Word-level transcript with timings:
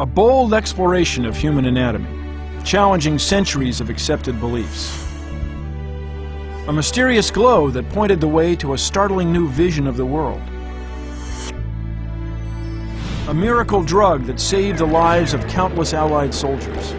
A 0.00 0.04
bold 0.04 0.54
exploration 0.54 1.24
of 1.24 1.36
human 1.36 1.66
anatomy, 1.66 2.08
challenging 2.64 3.16
centuries 3.16 3.80
of 3.80 3.90
accepted 3.90 4.40
beliefs. 4.40 5.06
A 6.66 6.72
mysterious 6.72 7.30
glow 7.30 7.70
that 7.70 7.88
pointed 7.90 8.20
the 8.20 8.26
way 8.26 8.56
to 8.56 8.72
a 8.72 8.78
startling 8.78 9.32
new 9.32 9.46
vision 9.46 9.86
of 9.86 9.96
the 9.96 10.04
world. 10.04 10.42
A 13.28 13.34
miracle 13.34 13.84
drug 13.84 14.24
that 14.24 14.40
saved 14.40 14.78
the 14.78 14.84
lives 14.84 15.32
of 15.32 15.46
countless 15.46 15.94
Allied 15.94 16.34
soldiers. 16.34 16.90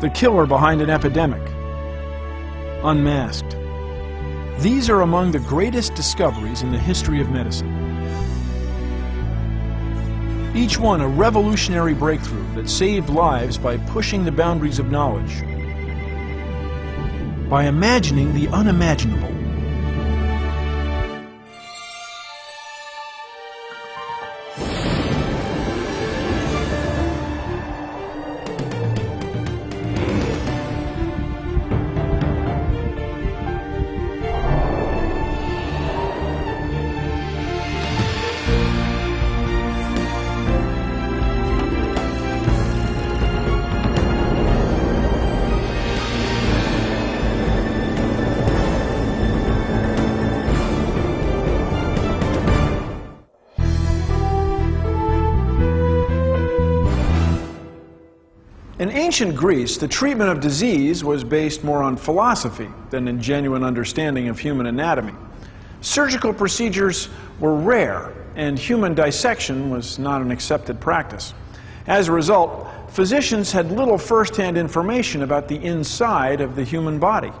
The 0.00 0.12
killer 0.14 0.46
behind 0.46 0.80
an 0.80 0.90
epidemic. 0.90 1.42
Unmasked. 2.84 3.56
These 4.60 4.88
are 4.88 5.00
among 5.00 5.32
the 5.32 5.40
greatest 5.40 5.96
discoveries 5.96 6.62
in 6.62 6.70
the 6.70 6.78
history 6.78 7.20
of 7.20 7.30
medicine. 7.30 7.77
Each 10.58 10.76
one 10.76 11.00
a 11.00 11.06
revolutionary 11.06 11.94
breakthrough 11.94 12.52
that 12.56 12.68
saved 12.68 13.10
lives 13.10 13.56
by 13.56 13.76
pushing 13.76 14.24
the 14.24 14.32
boundaries 14.32 14.80
of 14.80 14.90
knowledge, 14.90 15.42
by 17.48 17.66
imagining 17.66 18.34
the 18.34 18.48
unimaginable. 18.48 19.37
Ancient 59.20 59.36
Greece, 59.36 59.78
the 59.78 59.88
treatment 59.88 60.30
of 60.30 60.38
disease 60.38 61.02
was 61.02 61.24
based 61.24 61.64
more 61.64 61.82
on 61.82 61.96
philosophy 61.96 62.68
than 62.90 63.08
in 63.08 63.20
genuine 63.20 63.64
understanding 63.64 64.28
of 64.28 64.38
human 64.38 64.66
anatomy. 64.66 65.12
Surgical 65.80 66.32
procedures 66.32 67.08
were 67.40 67.56
rare, 67.56 68.12
and 68.36 68.56
human 68.56 68.94
dissection 68.94 69.70
was 69.70 69.98
not 69.98 70.22
an 70.22 70.30
accepted 70.30 70.78
practice. 70.78 71.34
As 71.88 72.06
a 72.06 72.12
result, 72.12 72.68
physicians 72.90 73.50
had 73.50 73.72
little 73.72 73.98
first-hand 73.98 74.56
information 74.56 75.24
about 75.24 75.48
the 75.48 75.56
inside 75.64 76.40
of 76.40 76.54
the 76.54 76.62
human 76.62 77.00
body. 77.00 77.32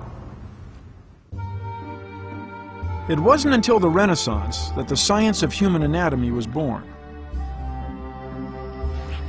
It 3.08 3.20
wasn't 3.20 3.54
until 3.54 3.78
the 3.78 3.88
Renaissance 3.88 4.70
that 4.70 4.88
the 4.88 4.96
science 4.96 5.44
of 5.44 5.52
human 5.52 5.84
anatomy 5.84 6.32
was 6.32 6.48
born. 6.48 6.82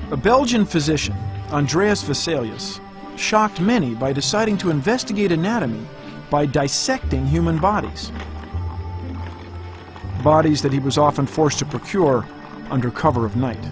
A 0.10 0.18
Belgian 0.18 0.66
physician 0.66 1.16
Andreas 1.52 2.04
Vesalius, 2.04 2.80
shocked 3.16 3.60
many 3.60 3.96
by 3.96 4.14
deciding 4.14 4.58
to 4.60 4.70
investigate 4.70 5.32
anatomy 5.32 5.86
by 6.30 6.46
dissecting 6.46 7.26
human 7.26 7.58
bodies. 7.58 8.12
Bodies 10.24 10.62
that 10.62 10.72
he 10.72 10.80
was 10.80 10.98
often 10.98 11.26
forced 11.26 11.60
to 11.60 11.66
procure 11.66 12.26
under 12.70 12.92
cover 12.92 13.26
of 13.26 13.36
night. 13.36 13.66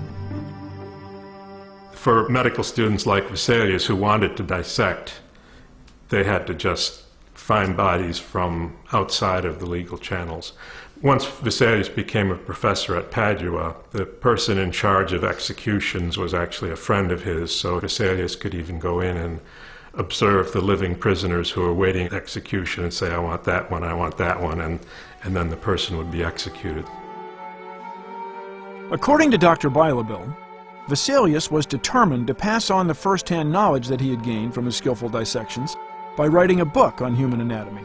For 1.91 2.27
medical 2.29 2.63
students 2.63 3.05
like 3.05 3.27
Vesalius 3.27 3.85
who 3.85 3.95
wanted 3.95 4.35
to 4.37 4.43
dissect, 4.43 5.21
they 6.09 6.23
had 6.23 6.47
to 6.47 6.55
just 6.55 7.03
find 7.35 7.77
bodies 7.77 8.17
from 8.17 8.75
outside 8.91 9.45
of 9.45 9.59
the 9.59 9.65
legal 9.67 9.97
channels. 9.97 10.53
Once 11.03 11.25
Vesalius 11.25 11.93
became 11.93 12.31
a 12.31 12.35
professor 12.35 12.95
at 12.95 13.11
Padua, 13.11 13.75
the 13.91 14.03
person 14.03 14.57
in 14.57 14.71
charge 14.71 15.13
of 15.13 15.23
executions 15.23 16.17
was 16.17 16.33
actually 16.33 16.71
a 16.71 16.75
friend 16.75 17.11
of 17.11 17.21
his, 17.21 17.53
so 17.53 17.79
Vesalius 17.79 18.35
could 18.35 18.55
even 18.55 18.79
go 18.79 18.99
in 18.99 19.15
and 19.15 19.39
observe 19.93 20.51
the 20.51 20.61
living 20.61 20.95
prisoners 20.95 21.51
who 21.51 21.61
were 21.61 21.73
waiting 21.73 22.11
execution 22.11 22.83
and 22.83 22.91
say, 22.91 23.13
I 23.13 23.19
want 23.19 23.43
that 23.43 23.69
one, 23.69 23.83
I 23.83 23.93
want 23.93 24.17
that 24.17 24.41
one, 24.41 24.59
and, 24.59 24.79
and 25.23 25.35
then 25.35 25.49
the 25.49 25.55
person 25.55 25.97
would 25.97 26.11
be 26.11 26.23
executed. 26.23 26.85
According 28.89 29.29
to 29.31 29.37
Dr. 29.37 29.69
Bylebyl, 29.69 30.35
Vesalius 30.87 31.51
was 31.51 31.67
determined 31.67 32.25
to 32.25 32.33
pass 32.33 32.71
on 32.71 32.87
the 32.87 32.95
first-hand 32.95 33.51
knowledge 33.51 33.87
that 33.89 34.01
he 34.01 34.09
had 34.09 34.23
gained 34.23 34.55
from 34.55 34.65
his 34.65 34.75
skillful 34.75 35.09
dissections 35.09 35.75
by 36.15 36.25
writing 36.25 36.61
a 36.61 36.65
book 36.65 37.01
on 37.01 37.13
human 37.13 37.41
anatomy. 37.41 37.83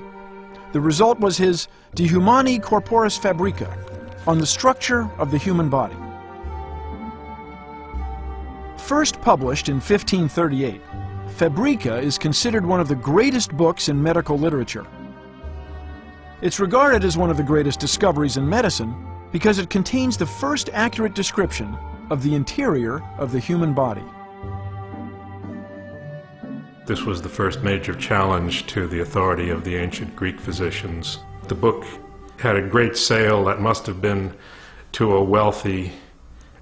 The 0.73 0.81
result 0.81 1.21
was 1.21 1.37
his 1.37 1.69
De 1.95 2.07
Humani 2.07 2.59
Corporis 2.59 3.19
Fabrica, 3.19 3.77
on 4.27 4.39
the 4.39 4.47
structure 4.47 5.11
of 5.19 5.31
the 5.31 5.39
human 5.39 5.69
body. 5.69 5.97
First 8.79 9.21
published 9.21 9.69
in 9.69 9.77
1538, 9.77 10.81
Fabrica 11.37 11.99
is 11.99 12.19
considered 12.19 12.65
one 12.65 12.81
of 12.81 12.89
the 12.89 12.95
greatest 12.95 13.57
books 13.57 13.89
in 13.89 14.03
medical 14.03 14.39
literature. 14.39 14.87
It's 16.41 16.59
regarded 16.59 17.05
as 17.05 17.17
one 17.17 17.31
of 17.31 17.37
the 17.37 17.43
greatest 17.43 17.79
discoveries 17.79 18.37
in 18.37 18.49
medicine 18.49 18.95
because 19.31 19.59
it 19.59 19.71
contains 19.71 20.17
the 20.17 20.27
first 20.27 20.71
accurate 20.73 21.15
description 21.15 21.77
of 22.11 22.23
the 22.23 22.35
interior 22.35 23.03
of 23.19 23.31
the 23.31 23.39
human 23.39 23.75
body. 23.75 24.05
This 26.93 27.07
was 27.07 27.23
the 27.23 27.29
first 27.31 27.63
major 27.63 27.95
challenge 27.95 28.67
to 28.67 28.87
the 28.87 29.01
authority 29.01 29.49
of 29.49 29.65
the 29.65 29.77
ancient 29.77 30.15
Greek 30.15 30.39
physicians. 30.39 31.21
The 31.49 31.55
book 31.55 31.87
had 32.37 32.55
a 32.55 32.69
great 32.69 32.99
sale 32.99 33.43
that 33.45 33.63
must 33.63 33.87
have 33.87 34.03
been 34.03 34.35
to 34.93 35.17
a 35.17 35.25
wealthy, 35.25 35.93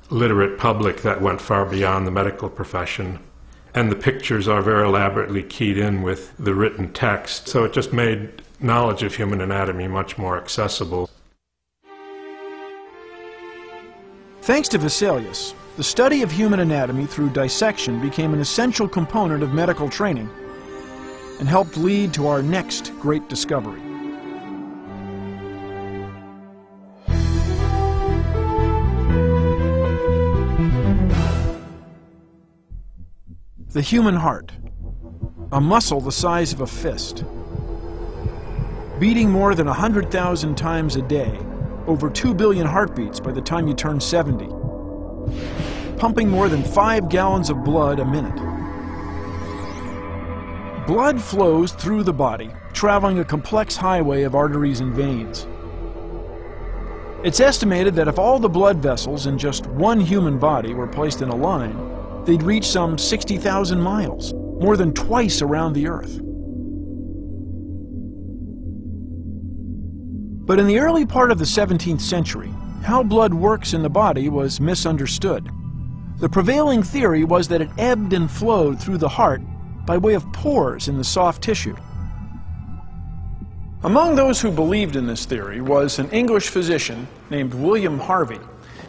literate 0.08 0.56
public 0.56 1.02
that 1.02 1.20
went 1.20 1.40
far 1.40 1.66
beyond 1.66 2.06
the 2.06 2.12
medical 2.12 2.48
profession. 2.48 3.18
And 3.74 3.90
the 3.90 3.96
pictures 3.96 4.46
are 4.46 4.62
very 4.62 4.86
elaborately 4.86 5.42
keyed 5.42 5.76
in 5.76 6.02
with 6.02 6.32
the 6.38 6.54
written 6.54 6.92
text, 6.92 7.48
so 7.48 7.64
it 7.64 7.72
just 7.72 7.92
made 7.92 8.40
knowledge 8.60 9.02
of 9.02 9.16
human 9.16 9.40
anatomy 9.40 9.88
much 9.88 10.16
more 10.16 10.38
accessible. 10.38 11.10
Thanks 14.42 14.68
to 14.68 14.78
Vesalius, 14.78 15.54
the 15.80 15.84
study 15.84 16.20
of 16.20 16.30
human 16.30 16.60
anatomy 16.60 17.06
through 17.06 17.30
dissection 17.30 18.02
became 18.02 18.34
an 18.34 18.40
essential 18.40 18.86
component 18.86 19.42
of 19.42 19.54
medical 19.54 19.88
training 19.88 20.28
and 21.38 21.48
helped 21.48 21.78
lead 21.78 22.12
to 22.12 22.26
our 22.26 22.42
next 22.42 22.92
great 23.00 23.26
discovery. 23.30 23.80
The 33.70 33.80
human 33.80 34.16
heart, 34.16 34.52
a 35.50 35.62
muscle 35.62 36.02
the 36.02 36.12
size 36.12 36.52
of 36.52 36.60
a 36.60 36.66
fist, 36.66 37.24
beating 38.98 39.30
more 39.30 39.54
than 39.54 39.66
100,000 39.66 40.58
times 40.58 40.96
a 40.96 41.00
day, 41.00 41.38
over 41.86 42.10
2 42.10 42.34
billion 42.34 42.66
heartbeats 42.66 43.18
by 43.18 43.32
the 43.32 43.40
time 43.40 43.66
you 43.66 43.72
turn 43.72 43.98
70 43.98 44.46
pumping 46.00 46.30
more 46.30 46.48
than 46.48 46.64
five 46.64 47.10
gallons 47.10 47.50
of 47.50 47.62
blood 47.62 48.00
a 48.00 48.04
minute. 48.06 48.34
Blood 50.86 51.20
flows 51.20 51.72
through 51.72 52.04
the 52.04 52.12
body, 52.12 52.50
traveling 52.72 53.18
a 53.18 53.24
complex 53.24 53.76
highway 53.76 54.22
of 54.22 54.34
arteries 54.34 54.80
and 54.80 54.94
veins. 54.94 55.46
It's 57.22 57.38
estimated 57.38 57.94
that 57.96 58.08
if 58.08 58.18
all 58.18 58.38
the 58.38 58.48
blood 58.48 58.78
vessels 58.78 59.26
in 59.26 59.36
just 59.36 59.66
one 59.66 60.00
human 60.00 60.38
body 60.38 60.72
were 60.72 60.86
placed 60.86 61.20
in 61.20 61.28
a 61.28 61.36
line, 61.36 61.76
they'd 62.24 62.42
reach 62.42 62.66
some 62.66 62.96
60,000 62.96 63.78
miles, 63.78 64.32
more 64.32 64.78
than 64.78 64.94
twice 64.94 65.42
around 65.42 65.74
the 65.74 65.86
Earth. 65.86 66.18
But 70.46 70.58
in 70.58 70.66
the 70.66 70.78
early 70.78 71.04
part 71.04 71.30
of 71.30 71.38
the 71.38 71.44
17th 71.44 72.00
century, 72.00 72.50
how 72.82 73.02
blood 73.02 73.34
works 73.34 73.74
in 73.74 73.82
the 73.82 73.90
body 73.90 74.30
was 74.30 74.60
misunderstood. 74.60 75.50
The 76.20 76.28
prevailing 76.28 76.82
theory 76.82 77.24
was 77.24 77.48
that 77.48 77.62
it 77.62 77.70
ebbed 77.78 78.12
and 78.12 78.30
flowed 78.30 78.78
through 78.78 78.98
the 78.98 79.08
heart 79.08 79.40
by 79.86 79.96
way 79.96 80.12
of 80.12 80.30
pores 80.34 80.86
in 80.86 80.98
the 80.98 81.04
soft 81.04 81.42
tissue. 81.42 81.74
Among 83.82 84.14
those 84.14 84.38
who 84.38 84.50
believed 84.50 84.96
in 84.96 85.06
this 85.06 85.24
theory 85.24 85.62
was 85.62 85.98
an 85.98 86.10
English 86.10 86.50
physician 86.50 87.08
named 87.30 87.54
William 87.54 87.98
Harvey. 87.98 88.38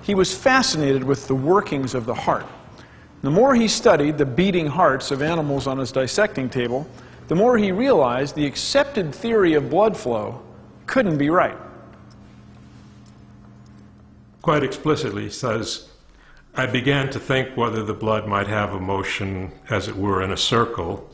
He 0.02 0.14
was 0.14 0.36
fascinated 0.36 1.06
with 1.06 1.30
the 1.30 1.36
workings 1.36 1.96
of 1.96 2.06
the 2.06 2.14
heart. 2.14 2.46
The 3.22 3.32
more 3.32 3.56
he 3.56 3.70
studied 3.70 4.18
the 4.18 4.26
beating 4.26 4.68
hearts 4.68 5.10
of 5.10 5.22
animals 5.22 5.68
on 5.68 5.78
his 5.78 5.94
dissecting 5.94 6.50
table, 6.50 6.86
the 7.30 7.36
more 7.36 7.58
he 7.58 7.72
realized 7.72 8.36
the 8.36 8.46
accepted 8.46 9.16
theory 9.16 9.54
of 9.54 9.70
blood 9.70 9.96
flow 9.96 10.42
couldn't 10.86 11.18
be 11.18 11.30
right. 11.30 11.58
Quite 14.42 14.64
explicitly 14.64 15.30
says 15.30 15.91
I 16.54 16.66
began 16.66 17.10
to 17.12 17.20
think 17.20 17.56
whether 17.56 17.82
the 17.82 17.94
blood 17.94 18.28
might 18.28 18.48
have 18.48 18.74
a 18.74 18.80
motion, 18.80 19.52
as 19.70 19.88
it 19.88 19.96
were, 19.96 20.22
in 20.22 20.32
a 20.32 20.38
circle. 20.38 21.10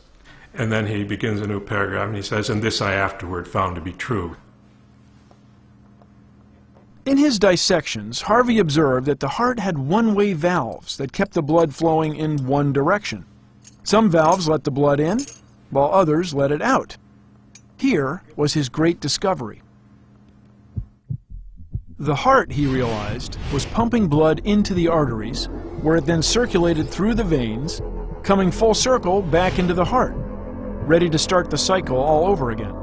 And 0.53 0.71
then 0.71 0.87
he 0.87 1.03
begins 1.03 1.41
a 1.41 1.47
new 1.47 1.59
paragraph 1.59 2.07
and 2.07 2.15
he 2.15 2.23
says, 2.23 2.49
And 2.49 2.63
this 2.63 2.81
I 2.81 2.93
afterward 2.93 3.47
found 3.47 3.75
to 3.75 3.81
be 3.81 3.93
true. 3.93 4.35
In 7.05 7.17
his 7.17 7.37
dissections, 7.39 8.21
Harvey 8.23 8.57
observed 8.57 9.05
that 9.05 9.19
the 9.19 9.29
heart 9.29 9.59
had 9.59 9.77
one-way 9.77 10.33
valves 10.33 10.97
that 10.97 11.13
kept 11.13 11.33
the 11.33 11.43
blood 11.43 11.73
flowing 11.73 12.15
in 12.15 12.47
one 12.47 12.73
direction. 12.73 13.25
Some 13.83 14.09
valves 14.09 14.49
let 14.49 14.63
the 14.63 14.71
blood 14.71 14.99
in, 14.99 15.19
while 15.69 15.93
others 15.93 16.33
let 16.33 16.51
it 16.51 16.61
out. 16.61 16.97
Here 17.77 18.23
was 18.35 18.55
his 18.55 18.67
great 18.67 18.99
discovery. 18.99 19.61
The 21.99 22.13
heart, 22.13 22.51
he 22.51 22.67
realized, 22.67 23.39
was 23.51 23.65
pumping 23.65 24.07
blood 24.07 24.41
into 24.43 24.75
the 24.75 24.87
arteries, 24.87 25.45
where 25.81 25.95
it 25.95 26.05
then 26.05 26.21
circulated 26.21 26.87
through 26.87 27.15
the 27.15 27.23
veins, 27.23 27.81
coming 28.21 28.51
full 28.51 28.75
circle 28.75 29.23
back 29.23 29.57
into 29.57 29.73
the 29.73 29.83
heart, 29.83 30.13
ready 30.15 31.09
to 31.09 31.17
start 31.17 31.49
the 31.49 31.57
cycle 31.57 31.97
all 31.97 32.27
over 32.27 32.51
again. 32.51 32.75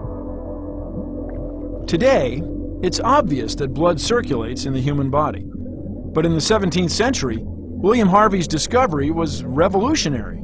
Today, 1.86 2.42
it's 2.82 2.98
obvious 2.98 3.54
that 3.54 3.72
blood 3.72 4.00
circulates 4.00 4.64
in 4.66 4.72
the 4.72 4.80
human 4.80 5.10
body. 5.10 5.44
But 5.46 6.26
in 6.26 6.32
the 6.32 6.40
17th 6.40 6.90
century, 6.90 7.38
William 7.40 8.08
Harvey's 8.08 8.48
discovery 8.48 9.12
was 9.12 9.44
revolutionary. 9.44 10.42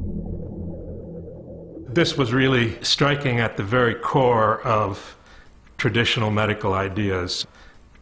This 1.93 2.17
was 2.17 2.33
really 2.33 2.81
striking 2.85 3.41
at 3.41 3.57
the 3.57 3.65
very 3.65 3.97
core 3.97 4.61
of 4.63 5.17
traditional 5.77 6.31
medical 6.31 6.75
ideas. 6.75 7.49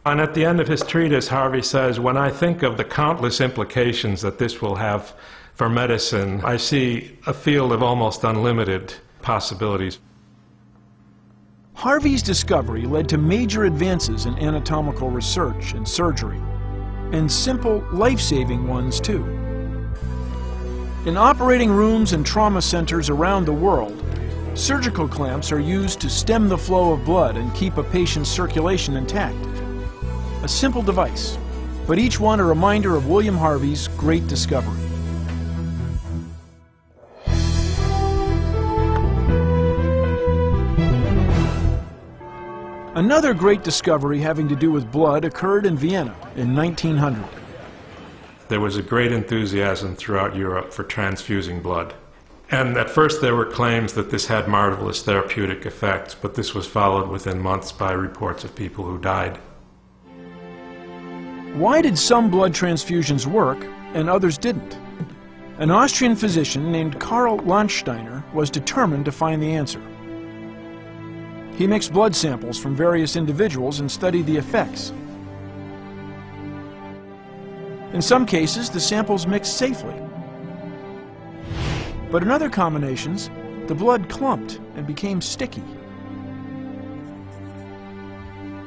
And 0.09 0.19
at 0.19 0.33
the 0.33 0.43
end 0.43 0.59
of 0.59 0.67
his 0.67 0.81
treatise, 0.81 1.27
Harvey 1.27 1.61
says, 1.61 1.99
When 1.99 2.17
I 2.17 2.31
think 2.31 2.63
of 2.63 2.77
the 2.77 2.83
countless 2.83 3.41
implications 3.41 4.23
that 4.23 4.39
this 4.39 4.59
will 4.59 4.73
have 4.75 5.13
for 5.53 5.69
medicine, 5.69 6.41
I 6.43 6.57
see 6.57 7.15
a 7.27 7.33
field 7.33 7.71
of 7.71 7.83
almost 7.83 8.23
unlimited 8.23 8.91
possibilities. 9.21 9.99
Harvey's 11.75 12.23
discovery 12.23 12.87
led 12.87 13.07
to 13.09 13.19
major 13.19 13.65
advances 13.65 14.25
in 14.25 14.33
anatomical 14.39 15.11
research 15.11 15.73
and 15.73 15.87
surgery, 15.87 16.41
and 17.11 17.31
simple, 17.31 17.85
life-saving 17.93 18.67
ones 18.67 18.99
too. 18.99 19.23
In 21.05 21.17
operating 21.17 21.69
rooms 21.69 22.13
and 22.13 22.25
trauma 22.25 22.63
centers 22.63 23.11
around 23.11 23.45
the 23.45 23.53
world, 23.53 24.03
surgical 24.55 25.07
clamps 25.07 25.51
are 25.51 25.59
used 25.59 26.01
to 26.01 26.09
stem 26.09 26.49
the 26.49 26.57
flow 26.57 26.93
of 26.93 27.05
blood 27.05 27.37
and 27.37 27.53
keep 27.53 27.77
a 27.77 27.83
patient's 27.83 28.31
circulation 28.31 28.97
intact. 28.97 29.37
A 30.41 30.47
simple 30.47 30.81
device, 30.81 31.37
but 31.85 31.99
each 31.99 32.17
one 32.17 32.39
a 32.39 32.43
reminder 32.45 32.95
of 32.95 33.07
William 33.07 33.35
Harvey's 33.35 33.89
great 33.89 34.25
discovery. 34.27 34.79
Another 42.95 43.33
great 43.33 43.63
discovery 43.63 44.19
having 44.19 44.47
to 44.47 44.55
do 44.55 44.71
with 44.71 44.89
blood 44.91 45.25
occurred 45.25 45.65
in 45.65 45.77
Vienna 45.77 46.15
in 46.37 46.55
1900. 46.55 47.23
There 48.47 48.61
was 48.61 48.77
a 48.77 48.81
great 48.81 49.11
enthusiasm 49.11 49.95
throughout 49.95 50.37
Europe 50.37 50.73
for 50.73 50.83
transfusing 50.83 51.61
blood. 51.61 51.93
And 52.49 52.77
at 52.77 52.89
first 52.89 53.21
there 53.21 53.35
were 53.35 53.45
claims 53.45 53.93
that 53.93 54.09
this 54.09 54.27
had 54.27 54.47
marvelous 54.47 55.03
therapeutic 55.03 55.65
effects, 55.65 56.15
but 56.15 56.35
this 56.35 56.55
was 56.55 56.65
followed 56.65 57.09
within 57.09 57.39
months 57.39 57.71
by 57.71 57.91
reports 57.91 58.43
of 58.43 58.55
people 58.55 58.85
who 58.85 58.97
died. 58.97 59.37
Why 61.53 61.81
did 61.81 61.97
some 61.97 62.29
blood 62.29 62.53
transfusions 62.53 63.25
work 63.25 63.65
and 63.93 64.09
others 64.09 64.37
didn't? 64.37 64.77
An 65.57 65.71
Austrian 65.71 66.15
physician 66.15 66.71
named 66.71 66.99
Karl 66.99 67.39
Landsteiner 67.39 68.23
was 68.33 68.49
determined 68.49 69.05
to 69.05 69.11
find 69.11 69.41
the 69.41 69.51
answer. 69.51 69.81
He 71.57 71.67
mixed 71.67 71.91
blood 71.91 72.15
samples 72.15 72.57
from 72.57 72.75
various 72.75 73.15
individuals 73.15 73.81
and 73.81 73.91
studied 73.91 74.25
the 74.25 74.37
effects. 74.37 74.93
In 77.91 78.01
some 78.01 78.25
cases, 78.25 78.69
the 78.69 78.79
samples 78.79 79.27
mixed 79.27 79.57
safely. 79.57 79.95
But 82.11 82.23
in 82.23 82.31
other 82.31 82.49
combinations, 82.49 83.29
the 83.67 83.75
blood 83.75 84.07
clumped 84.07 84.59
and 84.75 84.87
became 84.87 85.19
sticky. 85.19 85.63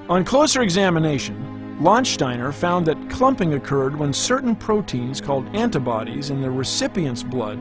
On 0.08 0.25
closer 0.25 0.61
examination, 0.61 1.52
Landsteiner 1.82 2.55
found 2.55 2.87
that 2.87 3.11
clumping 3.11 3.55
occurred 3.55 3.96
when 3.96 4.12
certain 4.12 4.55
proteins 4.55 5.20
called 5.20 5.49
antibodies 5.52 6.31
in 6.31 6.40
the 6.40 6.49
recipient's 6.49 7.25
blood 7.25 7.58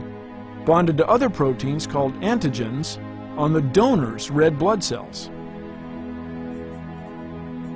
bonded 0.63 0.95
to 0.97 1.07
other 1.07 1.27
proteins 1.27 1.87
called 1.87 2.13
antigens 2.21 2.99
on 3.35 3.51
the 3.51 3.63
donor's 3.63 4.29
red 4.29 4.59
blood 4.59 4.83
cells. 4.83 5.31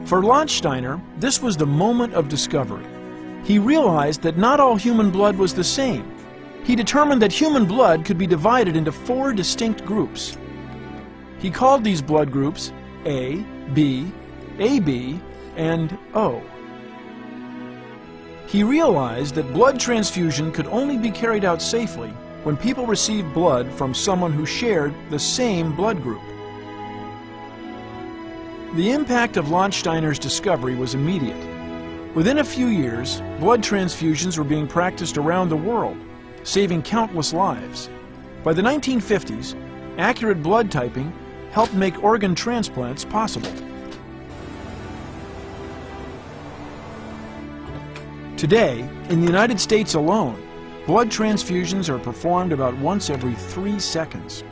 For 0.07 0.21
Landsteiner, 0.21 1.01
this 1.19 1.41
was 1.41 1.57
the 1.57 1.65
moment 1.65 2.13
of 2.13 2.29
discovery. 2.29 2.85
He 3.43 3.57
realized 3.57 4.21
that 4.21 4.37
not 4.37 4.59
all 4.59 4.75
human 4.75 5.09
blood 5.09 5.35
was 5.35 5.51
the 5.51 5.63
same. 5.63 6.15
He 6.63 6.75
determined 6.75 7.23
that 7.23 7.33
human 7.33 7.65
blood 7.65 8.05
could 8.05 8.19
be 8.19 8.27
divided 8.27 8.75
into 8.75 8.91
four 8.91 9.33
distinct 9.33 9.83
groups. 9.83 10.37
He 11.39 11.49
called 11.49 11.83
these 11.83 12.03
blood 12.03 12.31
groups 12.31 12.71
A, 13.05 13.43
B, 13.73 14.11
AB, 14.59 15.19
and 15.55 15.97
O. 16.13 16.41
He 18.47 18.63
realized 18.63 19.35
that 19.35 19.53
blood 19.53 19.79
transfusion 19.79 20.51
could 20.51 20.67
only 20.67 20.97
be 20.97 21.11
carried 21.11 21.43
out 21.43 21.61
safely 21.61 22.09
when 22.43 22.55
people 22.55 22.85
received 22.85 23.33
blood 23.33 23.71
from 23.73 23.93
someone 23.93 24.31
who 24.31 24.45
shared 24.45 24.93
the 25.09 25.19
same 25.19 25.75
blood 25.75 26.01
group. 26.01 26.21
The 28.75 28.91
impact 28.91 29.37
of 29.37 29.51
Landsteiner's 29.51 30.19
discovery 30.19 30.75
was 30.75 30.93
immediate. 30.93 31.43
Within 32.13 32.39
a 32.39 32.43
few 32.43 32.67
years, 32.67 33.21
blood 33.39 33.61
transfusions 33.63 34.37
were 34.37 34.43
being 34.43 34.67
practiced 34.67 35.17
around 35.17 35.49
the 35.49 35.57
world, 35.57 35.97
saving 36.43 36.83
countless 36.83 37.33
lives. 37.33 37.89
By 38.43 38.53
the 38.53 38.61
1950s, 38.61 39.55
accurate 39.97 40.43
blood 40.43 40.69
typing 40.69 41.11
helped 41.51 41.73
make 41.73 42.03
organ 42.03 42.35
transplants 42.35 43.03
possible. 43.03 43.51
Today, 48.37 48.81
in 49.07 49.21
the 49.21 49.27
United 49.27 49.61
States 49.61 49.93
alone, 49.93 50.45
blood 50.85 51.09
transfusions 51.09 51.87
are 51.87 51.97
performed 51.97 52.51
about 52.51 52.77
once 52.79 53.09
every 53.09 53.33
three 53.33 53.79
seconds. 53.79 54.43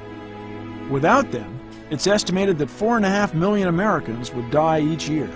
Without 0.90 1.30
them, 1.32 1.60
it's 1.90 2.08
estimated 2.08 2.58
that 2.60 2.70
four 2.70 2.96
and 2.96 3.06
a 3.06 3.10
half 3.10 3.34
million 3.34 3.68
Americans 3.68 4.32
would 4.32 4.50
die 4.52 4.80
each 4.80 5.10
year. 5.10 5.28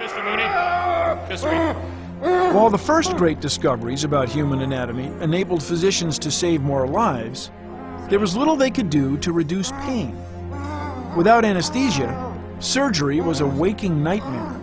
Mr. 0.00 0.24
Mooney, 0.24 1.28
this 1.28 1.44
way. 1.44 1.74
While 2.52 2.70
the 2.70 2.78
first 2.78 3.16
great 3.16 3.38
discoveries 3.38 4.02
about 4.02 4.28
human 4.28 4.62
anatomy 4.62 5.12
enabled 5.20 5.62
physicians 5.62 6.18
to 6.18 6.30
save 6.32 6.60
more 6.60 6.88
lives, 6.88 7.52
there 8.08 8.20
was 8.20 8.36
little 8.36 8.56
they 8.56 8.70
could 8.70 8.88
do 8.88 9.16
to 9.18 9.32
reduce 9.32 9.72
pain. 9.72 10.16
Without 11.16 11.44
anesthesia, 11.44 12.34
surgery 12.60 13.20
was 13.20 13.40
a 13.40 13.46
waking 13.46 14.02
nightmare. 14.02 14.60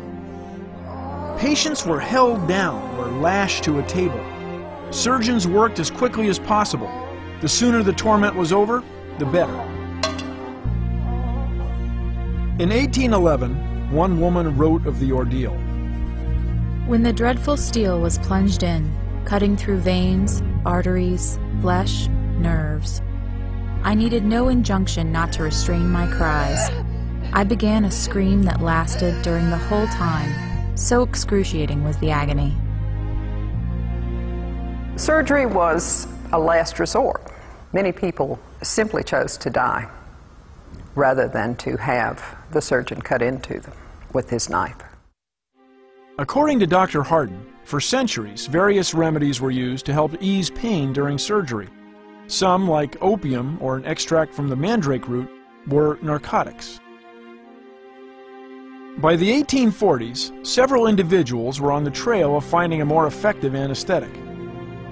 Patients 1.38 1.86
were 1.86 2.00
held 2.00 2.48
down 2.48 2.98
or 2.98 3.08
lashed 3.20 3.64
to 3.66 3.80
a 3.80 3.84
table. 3.84 4.24
Surgeons 4.92 5.48
worked 5.48 5.80
as 5.80 5.92
quickly 5.92 6.30
as 6.30 6.40
possible. 6.40 6.90
The 7.42 7.50
sooner 7.50 7.84
the 7.84 7.92
torment 7.92 8.36
was 8.36 8.54
over, 8.54 8.84
the 9.20 9.26
better. 9.26 9.54
In 12.60 12.70
1811, 12.70 13.92
one 13.92 14.22
woman 14.22 14.56
wrote 14.56 14.86
of 14.86 15.00
the 15.00 15.12
ordeal. 15.12 15.54
When 16.86 17.04
the 17.04 17.12
dreadful 17.12 17.58
steel 17.58 18.00
was 18.00 18.20
plunged 18.20 18.64
in, 18.64 18.90
cutting 19.26 19.58
through 19.58 19.80
veins, 19.80 20.42
arteries, 20.66 21.40
flesh, 21.62 22.08
nerves, 22.38 23.02
I 23.84 23.96
needed 23.96 24.24
no 24.24 24.48
injunction 24.48 25.12
not 25.12 25.34
to 25.34 25.44
restrain 25.44 25.90
my 25.90 26.08
cries. 26.08 26.72
I 27.34 27.44
began 27.44 27.84
a 27.84 27.92
scream 27.92 28.44
that 28.44 28.62
lasted 28.62 29.22
during 29.24 29.50
the 29.50 29.58
whole 29.58 29.88
time, 29.88 30.78
so 30.78 31.04
excruciating 31.04 31.84
was 31.84 31.98
the 31.98 32.10
agony. 32.10 32.56
Surgery 34.96 35.46
was 35.46 36.08
a 36.32 36.40
last 36.40 36.80
resort. 36.80 37.30
Many 37.74 37.92
people 37.92 38.40
simply 38.62 39.04
chose 39.04 39.36
to 39.40 39.50
die 39.50 39.90
rather 40.96 41.28
than 41.28 41.56
to 41.58 41.76
have 41.76 42.38
the 42.52 42.62
surgeon 42.62 43.02
cut 43.02 43.22
into 43.22 43.60
them 43.60 43.74
with 44.14 44.30
his 44.30 44.50
knife. 44.50 44.78
According 46.18 46.62
to 46.62 46.68
Dr. 46.68 47.04
Hardin, 47.04 47.46
for 47.66 47.82
centuries, 47.82 48.48
various 48.48 48.94
remedies 48.94 49.42
were 49.42 49.52
used 49.52 49.86
to 49.88 49.94
help 49.94 50.16
ease 50.22 50.50
pain 50.52 50.94
during 50.94 51.18
surgery. 51.18 51.68
Some, 52.34 52.68
like 52.68 52.98
opium 53.00 53.60
or 53.62 53.78
an 53.78 53.86
extract 53.86 54.34
from 54.34 54.50
the 54.50 54.56
mandrake 54.56 55.08
root, 55.08 55.30
were 55.68 56.00
narcotics. 56.02 56.80
By 58.98 59.16
the 59.16 59.30
1840s, 59.30 60.44
several 60.44 60.88
individuals 60.88 61.62
were 61.62 61.72
on 61.72 61.84
the 61.84 61.92
trail 61.92 62.36
of 62.36 62.44
finding 62.44 62.82
a 62.82 62.86
more 62.86 63.06
effective 63.06 63.54
anesthetic. 63.54 64.10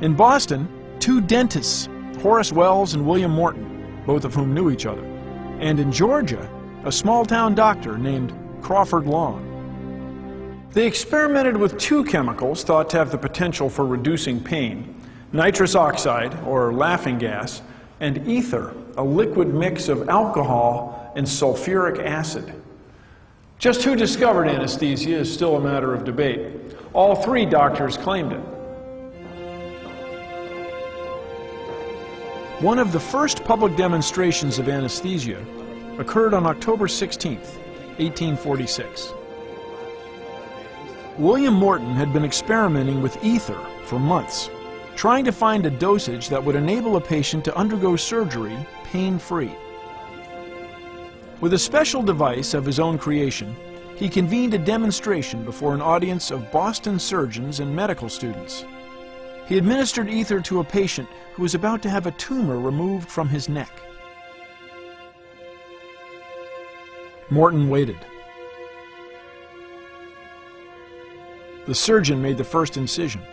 In 0.02 0.14
Boston, 0.16 0.70
two 1.00 1.20
dentists, 1.20 1.90
Horace 2.22 2.52
Wells 2.52 2.94
and 2.94 3.08
William 3.08 3.32
Morton, 3.32 4.04
both 4.06 4.24
of 4.24 4.36
whom 4.36 4.54
knew 4.54 4.70
each 4.70 4.86
other, 4.86 5.04
and 5.60 5.80
in 5.80 5.92
Georgia, 5.92 6.48
a 6.86 6.92
small 6.92 7.26
town 7.26 7.56
doctor 7.56 7.98
named 7.98 8.36
Crawford 8.62 9.08
Long. 9.08 9.48
They 10.74 10.86
experimented 10.86 11.58
with 11.58 11.80
two 11.80 12.04
chemicals 12.06 12.64
thought 12.64 12.88
to 12.92 13.00
have 13.00 13.10
the 13.10 13.18
potential 13.18 13.68
for 13.68 13.88
reducing 13.88 14.44
pain 14.44 15.01
nitrous 15.34 15.76
oxide, 15.76 16.38
or 16.44 16.74
laughing 16.74 17.18
gas, 17.18 17.62
and 18.00 18.28
ether, 18.28 18.74
a 18.98 19.04
liquid 19.04 19.54
mix 19.54 19.88
of 19.88 20.10
alcohol 20.10 21.14
and 21.16 21.26
sulfuric 21.26 22.04
acid. 22.04 22.54
Just 23.60 23.84
who 23.84 23.96
discovered 23.96 24.48
anesthesia 24.48 25.18
is 25.18 25.32
still 25.32 25.56
a 25.56 25.62
matter 25.62 25.94
of 25.94 26.04
debate. 26.04 26.76
All 26.94 27.16
three 27.16 27.46
doctors 27.46 27.96
claimed 27.96 28.34
it. 28.34 28.42
One 32.62 32.80
of 32.80 32.92
the 32.92 33.00
first 33.00 33.44
public 33.44 33.76
demonstrations 33.76 34.60
of 34.60 34.68
anesthesia 34.68 35.46
occurred 35.98 36.34
on 36.34 36.46
October 36.46 36.88
16, 36.88 37.38
1846. 37.38 39.14
William 41.18 41.54
Morton 41.54 41.92
had 41.92 42.12
been 42.14 42.26
experimenting 42.26 43.02
with 43.02 43.24
ether 43.24 43.60
for 43.86 44.00
months, 44.00 44.50
trying 45.02 45.26
to 45.26 45.32
find 45.32 45.66
a 45.66 45.72
dosage 45.72 46.30
that 46.30 46.44
would 46.44 46.56
enable 46.56 46.96
a 46.96 47.02
patient 47.02 47.44
to 47.44 47.58
undergo 47.58 47.96
surgery 47.96 48.56
pain-free. 48.84 49.52
With 51.40 51.54
a 51.54 51.58
special 51.58 52.04
device 52.04 52.54
of 52.54 52.68
his 52.68 52.80
own 52.80 53.00
creation, 53.00 53.56
he 53.96 54.08
convened 54.08 54.54
a 54.54 54.60
demonstration 54.60 55.44
before 55.44 55.74
an 55.74 55.82
audience 55.82 56.30
of 56.30 56.52
Boston 56.52 57.00
surgeons 57.00 57.62
and 57.62 57.76
medical 57.76 58.10
students. 58.10 58.64
He 59.48 59.58
administered 59.58 60.08
ether 60.08 60.40
to 60.42 60.60
a 60.60 60.64
patient 60.64 61.10
who 61.34 61.42
was 61.42 61.56
about 61.56 61.82
to 61.82 61.90
have 61.90 62.06
a 62.06 62.12
tumor 62.12 62.60
removed 62.60 63.10
from 63.10 63.28
his 63.28 63.50
neck. 63.50 63.72
Morton 67.32 67.70
waited. 67.70 67.98
The 71.66 71.74
surgeon 71.74 72.22
made 72.22 72.38
the 72.38 72.44
first 72.44 72.78
incision. 72.78 73.24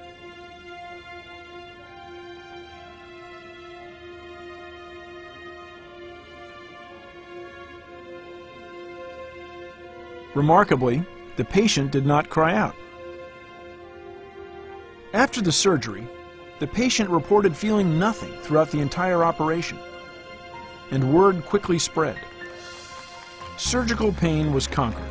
Remarkably, 10.38 11.04
the 11.35 11.45
patient 11.45 11.90
did 11.90 12.07
not 12.07 12.30
cry 12.30 12.54
out. 12.54 12.76
After 15.12 15.42
the 15.42 15.50
surgery, 15.50 16.07
the 16.61 16.66
patient 16.68 17.11
reported 17.11 17.57
feeling 17.57 17.99
nothing 17.99 18.30
throughout 18.42 18.71
the 18.71 18.78
entire 18.78 19.25
operation, 19.25 19.80
and 20.92 21.12
word 21.12 21.45
quickly 21.45 21.76
spread. 21.80 22.16
Surgical 23.57 24.12
pain 24.12 24.52
was 24.52 24.68
conquered. 24.68 25.02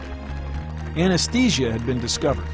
Anesthesia 0.96 1.74
had 1.74 1.86
been 1.86 2.00
discovered. 2.00 2.48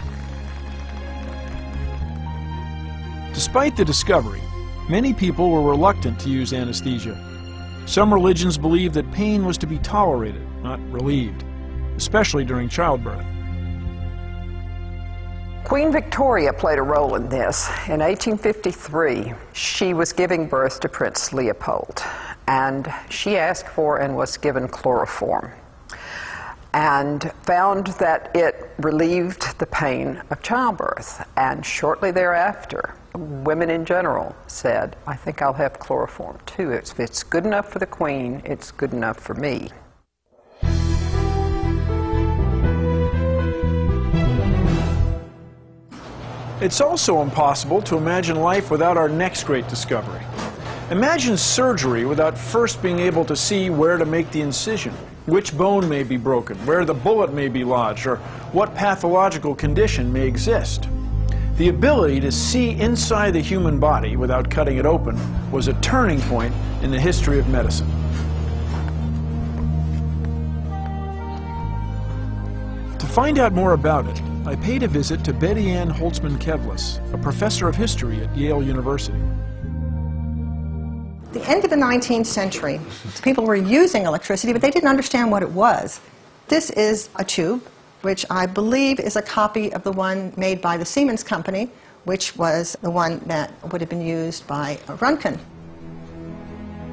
Despite 3.35 3.77
the 3.77 3.85
discovery, 3.85 4.41
many 4.89 5.13
people 5.13 5.51
were 5.51 5.61
reluctant 5.61 6.19
to 6.21 6.29
use 6.31 6.53
anesthesia. 6.53 7.19
Some 7.85 8.11
religions 8.11 8.57
believed 8.57 8.95
that 8.95 9.11
pain 9.11 9.45
was 9.45 9.59
to 9.59 9.67
be 9.67 9.77
tolerated, 9.77 10.41
not 10.63 10.79
relieved, 10.91 11.43
especially 11.97 12.45
during 12.45 12.69
childbirth. 12.69 13.25
Queen 15.63 15.93
Victoria 15.93 16.51
played 16.51 16.77
a 16.77 16.81
role 16.81 17.15
in 17.15 17.29
this. 17.29 17.69
In 17.87 18.01
1853, 18.01 19.33
she 19.53 19.93
was 19.93 20.11
giving 20.11 20.47
birth 20.47 20.81
to 20.81 20.89
Prince 20.89 21.31
Leopold, 21.31 22.03
and 22.47 22.93
she 23.09 23.37
asked 23.37 23.69
for 23.69 23.99
and 23.99 24.15
was 24.15 24.35
given 24.37 24.67
chloroform, 24.67 25.51
and 26.73 27.31
found 27.43 27.87
that 27.87 28.29
it 28.35 28.71
relieved 28.77 29.57
the 29.57 29.65
pain 29.65 30.21
of 30.31 30.41
childbirth. 30.41 31.25
And 31.37 31.65
shortly 31.65 32.11
thereafter, 32.11 32.95
women 33.15 33.69
in 33.69 33.85
general 33.85 34.35
said, 34.47 34.97
I 35.07 35.15
think 35.15 35.41
I'll 35.41 35.53
have 35.53 35.79
chloroform 35.79 36.39
too. 36.45 36.71
If 36.71 36.99
it's 36.99 37.23
good 37.23 37.45
enough 37.45 37.71
for 37.71 37.79
the 37.79 37.85
Queen, 37.85 38.41
it's 38.43 38.69
good 38.69 38.91
enough 38.91 39.17
for 39.17 39.33
me. 39.33 39.69
It's 46.63 46.79
also 46.79 47.21
impossible 47.21 47.81
to 47.81 47.97
imagine 47.97 48.37
life 48.37 48.71
without 48.71 48.95
our 48.95 49.09
next 49.09 49.43
great 49.43 49.67
discovery. 49.67 50.21
Imagine 50.91 51.35
surgery 51.35 52.05
without 52.05 52.37
first 52.37 52.81
being 52.81 52.99
able 52.99 53.25
to 53.25 53.35
see 53.35 53.69
where 53.69 53.97
to 53.97 54.05
make 54.05 54.31
the 54.31 54.39
incision, 54.39 54.93
which 55.25 55.57
bone 55.57 55.89
may 55.89 56.03
be 56.03 56.15
broken, 56.15 56.55
where 56.65 56.85
the 56.85 56.93
bullet 56.93 57.33
may 57.33 57.49
be 57.49 57.65
lodged, 57.65 58.07
or 58.07 58.15
what 58.53 58.73
pathological 58.75 59.53
condition 59.53 60.13
may 60.13 60.25
exist. 60.25 60.87
The 61.57 61.67
ability 61.67 62.21
to 62.21 62.31
see 62.31 62.69
inside 62.79 63.31
the 63.31 63.41
human 63.41 63.77
body 63.77 64.15
without 64.15 64.49
cutting 64.49 64.77
it 64.77 64.85
open 64.85 65.19
was 65.51 65.67
a 65.67 65.73
turning 65.81 66.21
point 66.21 66.53
in 66.81 66.91
the 66.91 66.99
history 66.99 67.39
of 67.39 67.49
medicine. 67.49 67.89
To 72.99 73.05
find 73.05 73.37
out 73.37 73.51
more 73.51 73.73
about 73.73 74.07
it, 74.07 74.21
I 74.45 74.57
paid 74.57 74.83
a 74.83 74.89
visit 74.89 75.23
to 75.23 75.33
Bettyann 75.33 75.89
Holtzmann 75.89 76.37
Kevles, 76.37 76.99
a 77.13 77.17
professor 77.17 77.69
of 77.69 77.77
history 77.77 78.21
at 78.21 78.35
Yale 78.35 78.61
University. 78.61 79.17
the 81.31 81.41
end 81.49 81.63
of 81.63 81.69
the 81.69 81.77
19th 81.77 82.25
century, 82.25 82.79
people 83.23 83.45
were 83.45 83.55
using 83.55 84.03
electricity, 84.03 84.51
but 84.51 84.61
they 84.61 84.69
didn't 84.69 84.89
understand 84.89 85.31
what 85.31 85.41
it 85.43 85.49
was. 85.49 86.01
This 86.49 86.69
is 86.71 87.09
a 87.15 87.23
tube, 87.23 87.65
which 88.01 88.25
I 88.29 88.45
believe 88.45 88.99
is 88.99 89.15
a 89.15 89.21
copy 89.21 89.71
of 89.73 89.83
the 89.83 89.93
one 89.93 90.33
made 90.35 90.61
by 90.61 90.75
the 90.75 90.85
Siemens 90.85 91.23
Company, 91.23 91.71
which 92.03 92.35
was 92.35 92.77
the 92.81 92.91
one 92.91 93.19
that 93.27 93.53
would 93.71 93.79
have 93.79 93.89
been 93.89 94.05
used 94.05 94.45
by 94.45 94.77
Röntgen. 94.87 95.39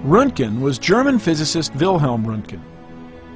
Röntgen 0.04 0.60
was 0.60 0.78
German 0.78 1.18
physicist 1.18 1.74
Wilhelm 1.74 2.24
Röntgen. 2.24 2.62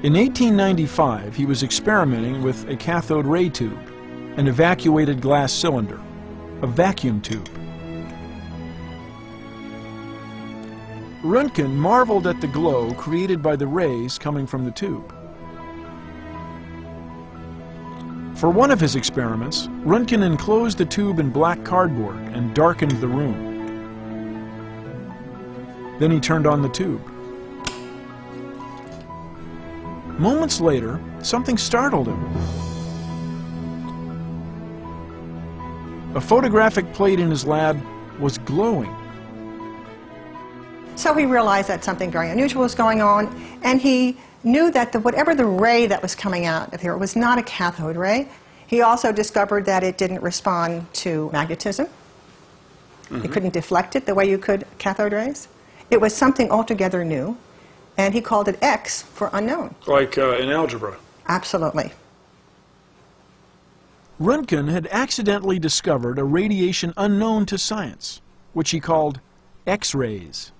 In 0.04 0.12
1895, 0.14 1.34
he 1.34 1.46
was 1.46 1.64
experimenting 1.64 2.42
with 2.42 2.68
a 2.68 2.76
cathode 2.76 3.26
ray 3.26 3.48
tube, 3.48 3.78
an 4.36 4.48
evacuated 4.48 5.20
glass 5.20 5.52
cylinder, 5.52 6.00
a 6.62 6.66
vacuum 6.66 7.20
tube. 7.20 7.48
Röntgen 11.22 11.70
marveled 11.70 12.26
at 12.26 12.40
the 12.40 12.48
glow 12.48 12.92
created 12.94 13.40
by 13.42 13.54
the 13.56 13.66
rays 13.66 14.18
coming 14.18 14.46
from 14.46 14.64
the 14.64 14.70
tube. 14.72 15.14
For 18.34 18.50
one 18.50 18.72
of 18.72 18.80
his 18.80 18.96
experiments, 18.96 19.68
Röntgen 19.84 20.24
enclosed 20.24 20.78
the 20.78 20.84
tube 20.84 21.20
in 21.20 21.30
black 21.30 21.64
cardboard 21.64 22.16
and 22.16 22.54
darkened 22.54 23.00
the 23.00 23.08
room. 23.08 23.52
Then 26.00 26.10
he 26.10 26.18
turned 26.18 26.46
on 26.46 26.60
the 26.60 26.68
tube. 26.68 27.06
Moments 30.18 30.60
later, 30.60 31.00
something 31.22 31.56
startled 31.56 32.08
him. 32.08 32.63
A 36.14 36.20
photographic 36.20 36.92
plate 36.92 37.18
in 37.18 37.28
his 37.28 37.44
lab 37.44 37.80
was 38.20 38.38
glowing. 38.38 38.94
So 40.94 41.12
he 41.12 41.26
realized 41.26 41.68
that 41.68 41.82
something 41.82 42.08
very 42.08 42.30
unusual 42.30 42.62
was 42.62 42.76
going 42.76 43.00
on, 43.00 43.34
and 43.64 43.80
he 43.80 44.16
knew 44.44 44.70
that 44.70 44.92
the, 44.92 45.00
whatever 45.00 45.34
the 45.34 45.44
ray 45.44 45.86
that 45.86 46.00
was 46.00 46.14
coming 46.14 46.46
out 46.46 46.72
of 46.72 46.80
here 46.80 46.96
was 46.96 47.16
not 47.16 47.38
a 47.38 47.42
cathode 47.42 47.96
ray. 47.96 48.28
He 48.68 48.80
also 48.80 49.10
discovered 49.10 49.64
that 49.66 49.82
it 49.82 49.98
didn't 49.98 50.22
respond 50.22 50.92
to 50.94 51.30
magnetism. 51.32 51.88
You 53.10 53.28
couldn't 53.28 53.52
deflect 53.52 53.96
it 53.96 54.06
the 54.06 54.14
way 54.14 54.28
you 54.28 54.38
could 54.38 54.66
cathode 54.78 55.12
rays. 55.12 55.48
It 55.90 56.00
was 56.00 56.14
something 56.14 56.50
altogether 56.50 57.04
new, 57.04 57.36
and 57.96 58.14
he 58.14 58.20
called 58.20 58.48
it 58.48 58.58
X 58.62 59.02
for 59.02 59.30
unknown. 59.32 59.74
Like 59.86 60.16
uh, 60.16 60.36
in 60.38 60.50
algebra. 60.50 60.96
Absolutely. 61.28 61.92
Röntgen 64.20 64.70
had 64.70 64.86
accidentally 64.92 65.58
discovered 65.58 66.18
a 66.20 66.24
radiation 66.24 66.94
unknown 66.96 67.46
to 67.46 67.58
science, 67.58 68.20
which 68.52 68.70
he 68.70 68.78
called 68.78 69.20
X 69.66 69.94
rays. 69.94 70.52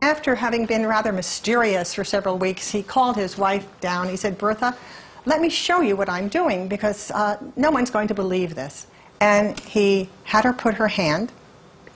After 0.00 0.36
having 0.36 0.64
been 0.64 0.86
rather 0.86 1.12
mysterious 1.12 1.92
for 1.92 2.04
several 2.04 2.38
weeks, 2.38 2.70
he 2.70 2.82
called 2.82 3.16
his 3.16 3.36
wife 3.36 3.66
down. 3.80 4.08
He 4.08 4.16
said, 4.16 4.38
Bertha, 4.38 4.74
let 5.26 5.40
me 5.42 5.50
show 5.50 5.82
you 5.82 5.96
what 5.96 6.08
I'm 6.08 6.28
doing 6.28 6.66
because 6.66 7.10
uh, 7.10 7.36
no 7.56 7.70
one's 7.70 7.90
going 7.90 8.08
to 8.08 8.14
believe 8.14 8.54
this. 8.54 8.86
And 9.20 9.58
he 9.60 10.08
had 10.24 10.44
her 10.44 10.52
put 10.54 10.74
her 10.74 10.88
hand 10.88 11.32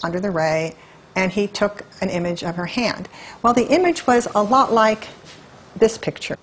under 0.03 0.21
the 0.21 0.31
ray, 0.31 0.75
and 1.17 1.33
he 1.33 1.47
took 1.47 1.87
an 2.03 2.11
image 2.11 2.43
of 2.43 2.57
her 2.57 2.67
hand. 2.67 3.09
Well, 3.41 3.55
the 3.55 3.69
image 3.69 4.07
was 4.07 4.29
a 4.35 4.43
lot 4.43 4.73
like 4.73 5.09
this 5.77 5.97
picture. 5.97 6.37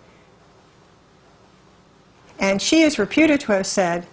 And 2.39 2.62
she 2.62 2.81
is 2.81 2.98
reputed 2.98 3.41
to 3.41 3.51
have 3.51 3.67
said, 3.67 4.08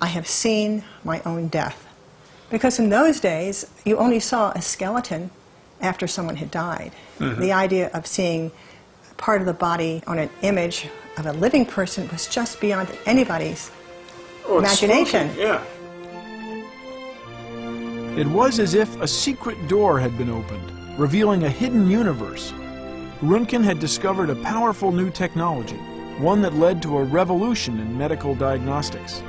I 0.00 0.06
have 0.06 0.26
seen 0.26 0.82
my 1.04 1.20
own 1.24 1.48
death. 1.48 1.86
Because 2.50 2.78
in 2.78 2.88
those 2.90 3.20
days, 3.20 3.66
you 3.84 3.98
only 3.98 4.20
saw 4.20 4.50
a 4.52 4.62
skeleton 4.62 5.30
after 5.80 6.06
someone 6.06 6.36
had 6.36 6.50
died. 6.50 6.92
Mm-hmm. 7.18 7.40
The 7.40 7.52
idea 7.52 7.90
of 7.92 8.06
seeing 8.06 8.50
part 9.16 9.40
of 9.40 9.46
the 9.46 9.52
body 9.52 10.02
on 10.06 10.18
an 10.18 10.30
image 10.42 10.88
of 11.18 11.26
a 11.26 11.32
living 11.32 11.66
person 11.66 12.08
was 12.08 12.26
just 12.28 12.60
beyond 12.60 12.88
anybody's 13.06 13.70
Oh, 14.46 14.58
imagination. 14.58 15.28
spooky, 15.30 15.42
Yeah. 15.42 15.62
It 18.16 18.26
was 18.28 18.58
as 18.58 18.74
if 18.74 18.98
a 19.00 19.08
secret 19.08 19.68
door 19.68 19.98
had 19.98 20.16
been 20.16 20.30
opened, 20.30 20.70
revealing 20.98 21.44
a 21.44 21.50
hidden 21.50 21.90
universe. 21.90 22.52
Röntgen 23.20 23.62
had 23.64 23.78
discovered 23.80 24.30
a 24.30 24.36
powerful 24.36 24.92
new 24.92 25.10
technology, 25.10 25.78
one 26.18 26.40
that 26.42 26.54
led 26.54 26.80
to 26.82 26.96
a 26.96 27.04
revolution 27.04 27.78
in 27.78 27.96
medical 27.96 28.34
diagnostics. 28.34 29.22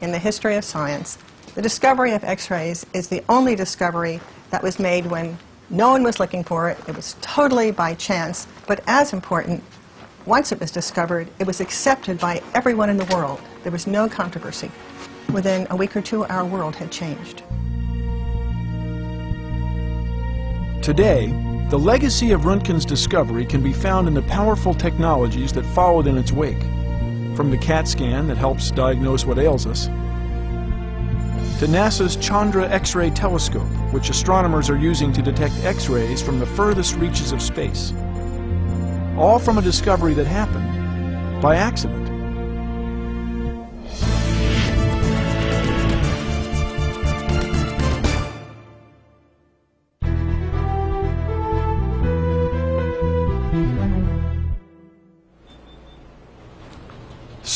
In 0.00 0.12
the 0.12 0.18
history 0.18 0.56
of 0.56 0.64
science, 0.64 1.18
the 1.54 1.62
discovery 1.62 2.12
of 2.12 2.22
X 2.22 2.50
rays 2.50 2.84
is 2.92 3.08
the 3.08 3.24
only 3.28 3.56
discovery 3.56 4.20
that 4.50 4.62
was 4.62 4.78
made 4.78 5.06
when 5.06 5.38
no 5.70 5.90
one 5.90 6.02
was 6.02 6.20
looking 6.20 6.44
for 6.44 6.68
it. 6.68 6.78
It 6.86 6.94
was 6.94 7.16
totally 7.20 7.70
by 7.70 7.94
chance. 7.94 8.46
But 8.66 8.82
as 8.86 9.12
important, 9.12 9.62
once 10.26 10.52
it 10.52 10.60
was 10.60 10.70
discovered, 10.70 11.28
it 11.38 11.46
was 11.46 11.60
accepted 11.60 12.18
by 12.18 12.42
everyone 12.54 12.90
in 12.90 12.98
the 12.98 13.06
world. 13.06 13.40
There 13.62 13.72
was 13.72 13.86
no 13.86 14.08
controversy. 14.08 14.70
Within 15.32 15.66
a 15.70 15.76
week 15.76 15.96
or 15.96 16.02
two, 16.02 16.24
our 16.26 16.44
world 16.44 16.76
had 16.76 16.90
changed. 16.90 17.42
Today, 20.82 21.32
the 21.70 21.78
legacy 21.78 22.32
of 22.32 22.42
Röntgen's 22.42 22.86
discovery 22.86 23.44
can 23.44 23.62
be 23.62 23.74
found 23.74 24.08
in 24.08 24.14
the 24.14 24.22
powerful 24.22 24.72
technologies 24.72 25.52
that 25.52 25.66
followed 25.66 26.06
in 26.06 26.16
its 26.16 26.32
wake. 26.32 26.62
From 27.36 27.50
the 27.50 27.58
CAT 27.58 27.86
scan 27.86 28.26
that 28.28 28.38
helps 28.38 28.70
diagnose 28.70 29.26
what 29.26 29.38
ails 29.38 29.66
us, 29.66 29.88
to 31.58 31.66
NASA's 31.66 32.16
Chandra 32.16 32.68
X 32.68 32.94
ray 32.94 33.10
telescope, 33.10 33.68
which 33.92 34.08
astronomers 34.08 34.70
are 34.70 34.78
using 34.78 35.12
to 35.12 35.20
detect 35.20 35.54
X 35.64 35.88
rays 35.88 36.22
from 36.22 36.38
the 36.38 36.46
furthest 36.46 36.94
reaches 36.96 37.32
of 37.32 37.42
space. 37.42 37.92
All 39.18 39.38
from 39.38 39.58
a 39.58 39.62
discovery 39.62 40.14
that 40.14 40.26
happened 40.26 41.42
by 41.42 41.56
accident. 41.56 42.07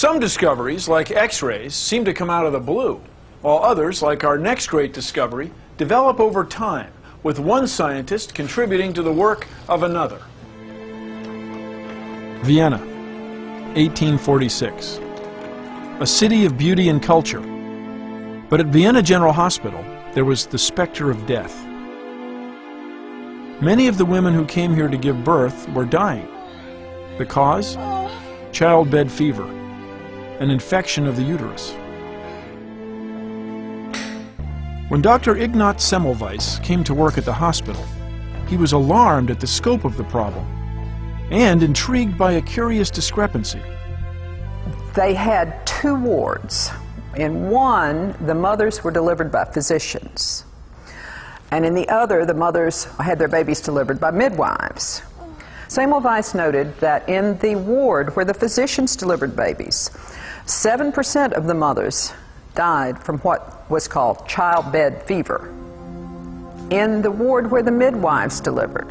Some 0.02 0.18
discoveries, 0.18 0.88
like 0.88 1.12
X 1.12 1.44
rays, 1.44 1.76
seem 1.76 2.04
to 2.06 2.12
come 2.12 2.28
out 2.28 2.44
of 2.44 2.52
the 2.52 2.58
blue, 2.58 3.00
while 3.40 3.58
others, 3.58 4.02
like 4.02 4.24
our 4.24 4.36
next 4.36 4.66
great 4.66 4.92
discovery, 4.92 5.52
develop 5.76 6.18
over 6.18 6.44
time, 6.44 6.92
with 7.22 7.38
one 7.38 7.68
scientist 7.68 8.34
contributing 8.34 8.92
to 8.94 9.02
the 9.04 9.12
work 9.12 9.46
of 9.68 9.84
another. 9.84 10.20
Vienna, 12.42 12.78
1846. 13.76 14.98
A 16.00 16.04
city 16.04 16.46
of 16.46 16.58
beauty 16.58 16.88
and 16.88 17.00
culture. 17.00 17.38
But 18.50 18.58
at 18.58 18.66
Vienna 18.66 19.02
General 19.02 19.32
Hospital, 19.32 19.84
there 20.14 20.24
was 20.24 20.46
the 20.46 20.58
specter 20.58 21.12
of 21.12 21.26
death. 21.26 21.64
Many 23.62 23.86
of 23.86 23.98
the 23.98 24.04
women 24.04 24.34
who 24.34 24.46
came 24.46 24.74
here 24.74 24.88
to 24.88 24.96
give 24.96 25.22
birth 25.22 25.68
were 25.68 25.84
dying. 25.84 26.26
The 27.18 27.24
cause? 27.24 27.76
Childbed 28.50 29.08
fever 29.08 29.61
an 30.42 30.50
infection 30.50 31.06
of 31.06 31.14
the 31.14 31.22
uterus. 31.22 31.70
When 34.88 35.00
Dr. 35.00 35.36
Ignaz 35.36 35.76
Semmelweis 35.76 36.60
came 36.64 36.82
to 36.82 36.92
work 36.92 37.16
at 37.16 37.24
the 37.24 37.32
hospital, 37.32 37.86
he 38.48 38.56
was 38.56 38.72
alarmed 38.72 39.30
at 39.30 39.38
the 39.38 39.46
scope 39.46 39.84
of 39.84 39.96
the 39.96 40.02
problem 40.02 40.44
and 41.30 41.62
intrigued 41.62 42.18
by 42.18 42.32
a 42.32 42.42
curious 42.42 42.90
discrepancy. 42.90 43.62
They 44.96 45.14
had 45.14 45.64
two 45.64 45.94
wards. 45.94 46.70
In 47.14 47.48
one, 47.48 48.16
the 48.26 48.34
mothers 48.34 48.82
were 48.82 48.90
delivered 48.90 49.30
by 49.30 49.44
physicians, 49.44 50.44
and 51.52 51.64
in 51.64 51.72
the 51.72 51.88
other, 51.88 52.26
the 52.26 52.34
mothers 52.34 52.84
had 52.98 53.16
their 53.16 53.28
babies 53.28 53.60
delivered 53.60 54.00
by 54.00 54.10
midwives. 54.10 55.02
Semmelweis 55.68 56.34
noted 56.34 56.76
that 56.80 57.08
in 57.08 57.38
the 57.38 57.54
ward 57.54 58.16
where 58.16 58.24
the 58.24 58.34
physicians 58.34 58.96
delivered 58.96 59.36
babies, 59.36 59.90
7% 60.46 61.32
of 61.32 61.46
the 61.46 61.54
mothers 61.54 62.12
died 62.54 63.02
from 63.02 63.18
what 63.20 63.70
was 63.70 63.86
called 63.88 64.26
childbed 64.28 65.02
fever. 65.04 65.48
In 66.70 67.02
the 67.02 67.10
ward 67.10 67.50
where 67.50 67.62
the 67.62 67.70
midwives 67.70 68.40
delivered, 68.40 68.90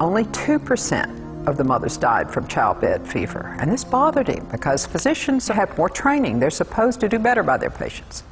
only 0.00 0.24
2% 0.24 1.46
of 1.46 1.56
the 1.56 1.64
mothers 1.64 1.96
died 1.96 2.30
from 2.30 2.46
childbed 2.48 3.06
fever. 3.06 3.56
And 3.60 3.70
this 3.70 3.84
bothered 3.84 4.28
him 4.28 4.46
because 4.50 4.86
physicians 4.86 5.48
have 5.48 5.76
more 5.78 5.88
training. 5.88 6.38
They're 6.38 6.50
supposed 6.50 7.00
to 7.00 7.08
do 7.08 7.18
better 7.18 7.42
by 7.42 7.56
their 7.56 7.70
patients. 7.70 8.24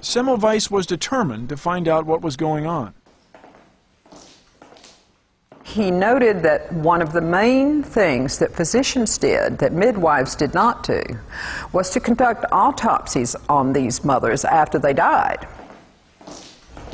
Semmelweis 0.00 0.70
was 0.70 0.86
determined 0.86 1.48
to 1.50 1.56
find 1.56 1.86
out 1.86 2.06
what 2.06 2.22
was 2.22 2.36
going 2.36 2.66
on. 2.66 2.94
He 5.72 5.92
noted 5.92 6.42
that 6.42 6.72
one 6.72 7.00
of 7.00 7.12
the 7.12 7.20
main 7.20 7.84
things 7.84 8.40
that 8.40 8.52
physicians 8.52 9.16
did 9.18 9.58
that 9.58 9.72
midwives 9.72 10.34
did 10.34 10.52
not 10.52 10.82
do 10.82 11.00
was 11.72 11.90
to 11.90 12.00
conduct 12.00 12.44
autopsies 12.50 13.36
on 13.48 13.72
these 13.72 14.04
mothers 14.04 14.44
after 14.44 14.80
they 14.80 14.92
died. 14.92 15.46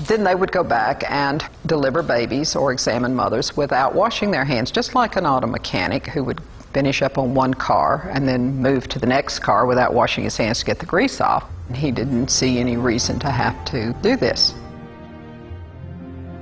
Then 0.00 0.24
they 0.24 0.34
would 0.34 0.52
go 0.52 0.62
back 0.62 1.10
and 1.10 1.42
deliver 1.64 2.02
babies 2.02 2.54
or 2.54 2.70
examine 2.70 3.14
mothers 3.14 3.56
without 3.56 3.94
washing 3.94 4.30
their 4.30 4.44
hands, 4.44 4.70
just 4.70 4.94
like 4.94 5.16
an 5.16 5.24
auto 5.24 5.46
mechanic 5.46 6.08
who 6.08 6.22
would 6.24 6.42
finish 6.74 7.00
up 7.00 7.16
on 7.16 7.34
one 7.34 7.54
car 7.54 8.10
and 8.12 8.28
then 8.28 8.56
move 8.58 8.88
to 8.88 8.98
the 8.98 9.06
next 9.06 9.38
car 9.38 9.64
without 9.64 9.94
washing 9.94 10.22
his 10.22 10.36
hands 10.36 10.58
to 10.58 10.66
get 10.66 10.80
the 10.80 10.86
grease 10.86 11.22
off. 11.22 11.48
He 11.74 11.90
didn't 11.90 12.28
see 12.28 12.58
any 12.58 12.76
reason 12.76 13.18
to 13.20 13.30
have 13.30 13.64
to 13.66 13.94
do 14.02 14.18
this. 14.18 14.54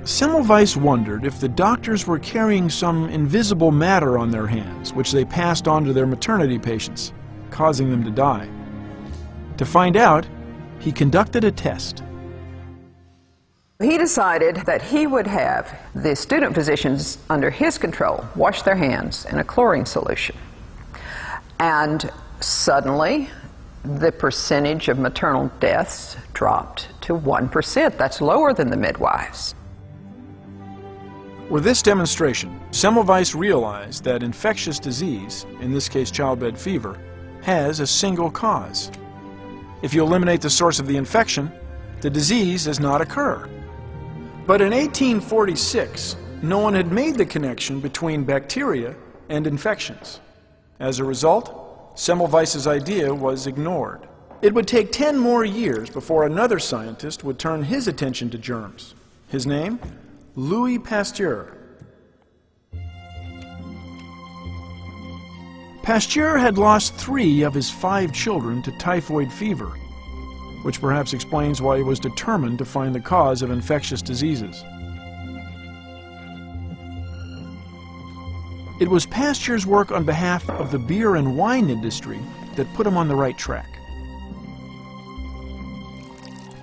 Semmelweis 0.05 0.77
wondered 0.77 1.25
if 1.25 1.39
the 1.39 1.49
doctors 1.49 2.05
were 2.05 2.19
carrying 2.19 2.69
some 2.69 3.09
invisible 3.09 3.71
matter 3.71 4.19
on 4.19 4.29
their 4.29 4.45
hands, 4.45 4.93
which 4.93 5.11
they 5.11 5.25
passed 5.25 5.67
on 5.67 5.83
to 5.83 5.93
their 5.93 6.05
maternity 6.05 6.59
patients, 6.59 7.11
causing 7.49 7.89
them 7.89 8.03
to 8.03 8.11
die. 8.11 8.47
To 9.57 9.65
find 9.65 9.97
out, 9.97 10.27
he 10.77 10.91
conducted 10.91 11.43
a 11.43 11.51
test. 11.51 12.03
He 13.81 13.97
decided 13.97 14.57
that 14.67 14.83
he 14.83 15.07
would 15.07 15.25
have 15.25 15.75
the 15.95 16.15
student 16.15 16.53
physicians 16.53 17.17
under 17.31 17.49
his 17.49 17.79
control 17.79 18.23
wash 18.35 18.61
their 18.61 18.75
hands 18.75 19.25
in 19.25 19.39
a 19.39 19.43
chlorine 19.43 19.87
solution. 19.87 20.35
And 21.59 22.11
suddenly, 22.41 23.31
the 23.83 24.11
percentage 24.11 24.87
of 24.87 24.99
maternal 24.99 25.49
deaths 25.59 26.15
dropped 26.35 26.89
to 27.01 27.17
1%. 27.17 27.97
That's 27.97 28.21
lower 28.21 28.53
than 28.53 28.69
the 28.69 28.77
midwives. 28.77 29.54
With 31.49 31.63
this 31.63 31.83
demonstration, 31.83 32.59
Semmelweis 32.71 33.35
realized 33.35 34.03
that 34.03 34.23
infectious 34.23 34.79
disease, 34.79 35.45
in 35.61 35.71
this 35.71 35.87
case 35.87 36.09
childbed 36.09 36.57
fever, 36.57 36.97
has 37.43 37.79
a 37.79 37.85
single 37.85 38.31
cause. 38.31 38.91
If 39.83 39.93
you 39.93 40.01
eliminate 40.01 40.41
the 40.41 40.49
source 40.49 40.79
of 40.79 40.87
the 40.87 40.97
infection, 40.97 41.51
the 42.01 42.09
disease 42.09 42.65
does 42.65 42.79
not 42.79 42.99
occur. 42.99 43.47
But 44.47 44.61
in 44.61 44.71
1846, 44.71 46.15
no 46.41 46.57
one 46.57 46.73
had 46.73 46.91
made 46.91 47.15
the 47.15 47.25
connection 47.27 47.79
between 47.79 48.23
bacteria 48.23 48.95
and 49.29 49.45
infections. 49.45 50.21
As 50.79 50.97
a 50.97 51.03
result, 51.03 51.95
Semmelweis's 51.95 52.65
idea 52.65 53.13
was 53.13 53.45
ignored. 53.45 54.07
It 54.41 54.53
would 54.55 54.67
take 54.67 54.91
10 54.91 55.19
more 55.19 55.45
years 55.45 55.91
before 55.91 56.25
another 56.25 56.57
scientist 56.57 57.23
would 57.23 57.37
turn 57.37 57.63
his 57.63 57.87
attention 57.87 58.31
to 58.31 58.39
germs. 58.39 58.95
His 59.29 59.45
name? 59.45 59.79
Louis 60.37 60.77
Pasteur. 60.77 61.55
Pasteur 65.81 66.37
had 66.37 66.57
lost 66.57 66.93
three 66.95 67.43
of 67.43 67.53
his 67.53 67.69
five 67.69 68.11
children 68.11 68.61
to 68.63 68.77
typhoid 68.77 69.31
fever, 69.31 69.69
which 70.63 70.81
perhaps 70.81 71.13
explains 71.13 71.61
why 71.61 71.77
he 71.77 71.83
was 71.83 72.01
determined 72.01 72.57
to 72.57 72.65
find 72.65 72.93
the 72.93 72.99
cause 72.99 73.41
of 73.41 73.49
infectious 73.49 74.01
diseases. 74.01 74.61
It 78.81 78.89
was 78.89 79.05
Pasteur's 79.05 79.65
work 79.65 79.91
on 79.93 80.03
behalf 80.03 80.49
of 80.49 80.69
the 80.69 80.79
beer 80.79 81.15
and 81.15 81.37
wine 81.37 81.69
industry 81.69 82.19
that 82.55 82.73
put 82.73 82.85
him 82.85 82.97
on 82.97 83.07
the 83.07 83.15
right 83.15 83.37
track. 83.37 83.74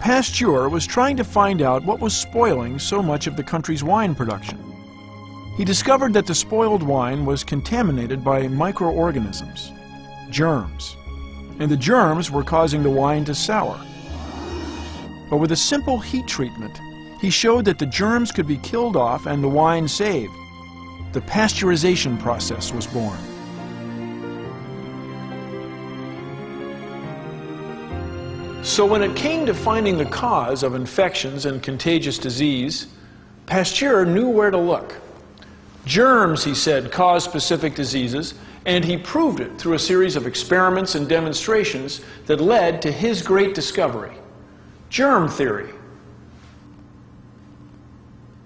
Pasteur 0.02 0.68
was 0.68 0.84
trying 0.84 1.16
to 1.16 1.22
find 1.22 1.62
out 1.62 1.84
what 1.84 2.00
was 2.00 2.12
spoiling 2.12 2.76
so 2.80 3.00
much 3.00 3.28
of 3.28 3.36
the 3.36 3.42
country's 3.44 3.84
wine 3.84 4.16
production. 4.16 4.58
He 5.56 5.64
discovered 5.64 6.12
that 6.14 6.26
the 6.26 6.34
spoiled 6.34 6.82
wine 6.82 7.24
was 7.24 7.44
contaminated 7.44 8.24
by 8.24 8.48
microorganisms, 8.48 9.70
germs, 10.28 10.96
and 11.60 11.70
the 11.70 11.76
germs 11.76 12.32
were 12.32 12.42
causing 12.42 12.82
the 12.82 12.90
wine 12.90 13.24
to 13.26 13.34
sour. 13.36 13.80
But 15.30 15.36
with 15.36 15.52
a 15.52 15.56
simple 15.56 16.00
heat 16.00 16.26
treatment, 16.26 16.80
he 17.20 17.30
showed 17.30 17.64
that 17.66 17.78
the 17.78 17.86
germs 17.86 18.32
could 18.32 18.48
be 18.48 18.56
killed 18.56 18.96
off 18.96 19.26
and 19.26 19.40
the 19.40 19.48
wine 19.48 19.86
saved. 19.86 20.32
The 21.12 21.20
pasteurization 21.20 22.18
process 22.18 22.72
was 22.72 22.88
born. 22.88 23.20
So 28.72 28.86
when 28.86 29.02
it 29.02 29.14
came 29.14 29.44
to 29.44 29.52
finding 29.52 29.98
the 29.98 30.06
cause 30.06 30.62
of 30.62 30.74
infections 30.74 31.44
and 31.44 31.62
contagious 31.62 32.16
disease, 32.16 32.86
Pasteur 33.44 34.06
knew 34.06 34.30
where 34.30 34.50
to 34.50 34.56
look. 34.56 34.94
Germs, 35.84 36.42
he 36.42 36.54
said, 36.54 36.90
cause 36.90 37.22
specific 37.22 37.74
diseases, 37.74 38.32
and 38.64 38.82
he 38.82 38.96
proved 38.96 39.40
it 39.40 39.58
through 39.58 39.74
a 39.74 39.78
series 39.78 40.16
of 40.16 40.26
experiments 40.26 40.94
and 40.94 41.06
demonstrations 41.06 42.00
that 42.24 42.40
led 42.40 42.80
to 42.80 42.90
his 42.90 43.20
great 43.20 43.54
discovery 43.54 44.14
germ 44.88 45.28
theory. 45.28 45.74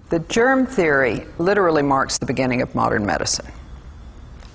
The 0.09 0.19
germ 0.19 0.65
theory 0.65 1.25
literally 1.37 1.83
marks 1.83 2.17
the 2.17 2.25
beginning 2.25 2.61
of 2.61 2.75
modern 2.75 3.05
medicine. 3.05 3.47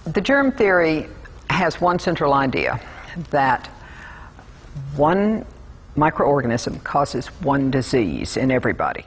The 0.04 0.20
germ 0.20 0.52
theory 0.52 1.08
has 1.48 1.80
one 1.80 1.98
central 1.98 2.34
idea 2.34 2.78
that 3.30 3.68
one 4.96 5.46
microorganism 5.96 6.82
causes 6.84 7.28
one 7.42 7.70
disease 7.70 8.36
in 8.36 8.50
everybody. 8.50 9.04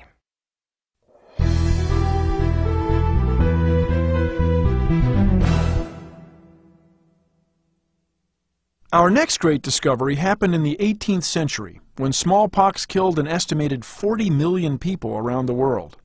Our 8.93 9.09
next 9.09 9.39
great 9.39 9.61
discovery 9.61 10.15
happened 10.15 10.55
in 10.55 10.63
the 10.63 10.77
18th 10.79 11.25
century 11.25 11.81
when 11.97 12.13
smallpox 12.13 12.85
killed 12.85 13.19
an 13.19 13.27
estimated 13.27 13.83
40 13.83 14.29
million 14.29 14.77
people 14.77 15.17
around 15.17 15.47
the 15.47 15.53
world. 15.53 15.97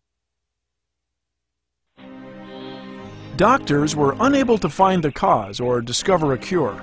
Doctors 3.36 3.94
were 3.94 4.16
unable 4.18 4.58
to 4.58 4.68
find 4.68 5.04
the 5.04 5.12
cause 5.12 5.60
or 5.60 5.80
discover 5.80 6.32
a 6.32 6.38
cure. 6.38 6.82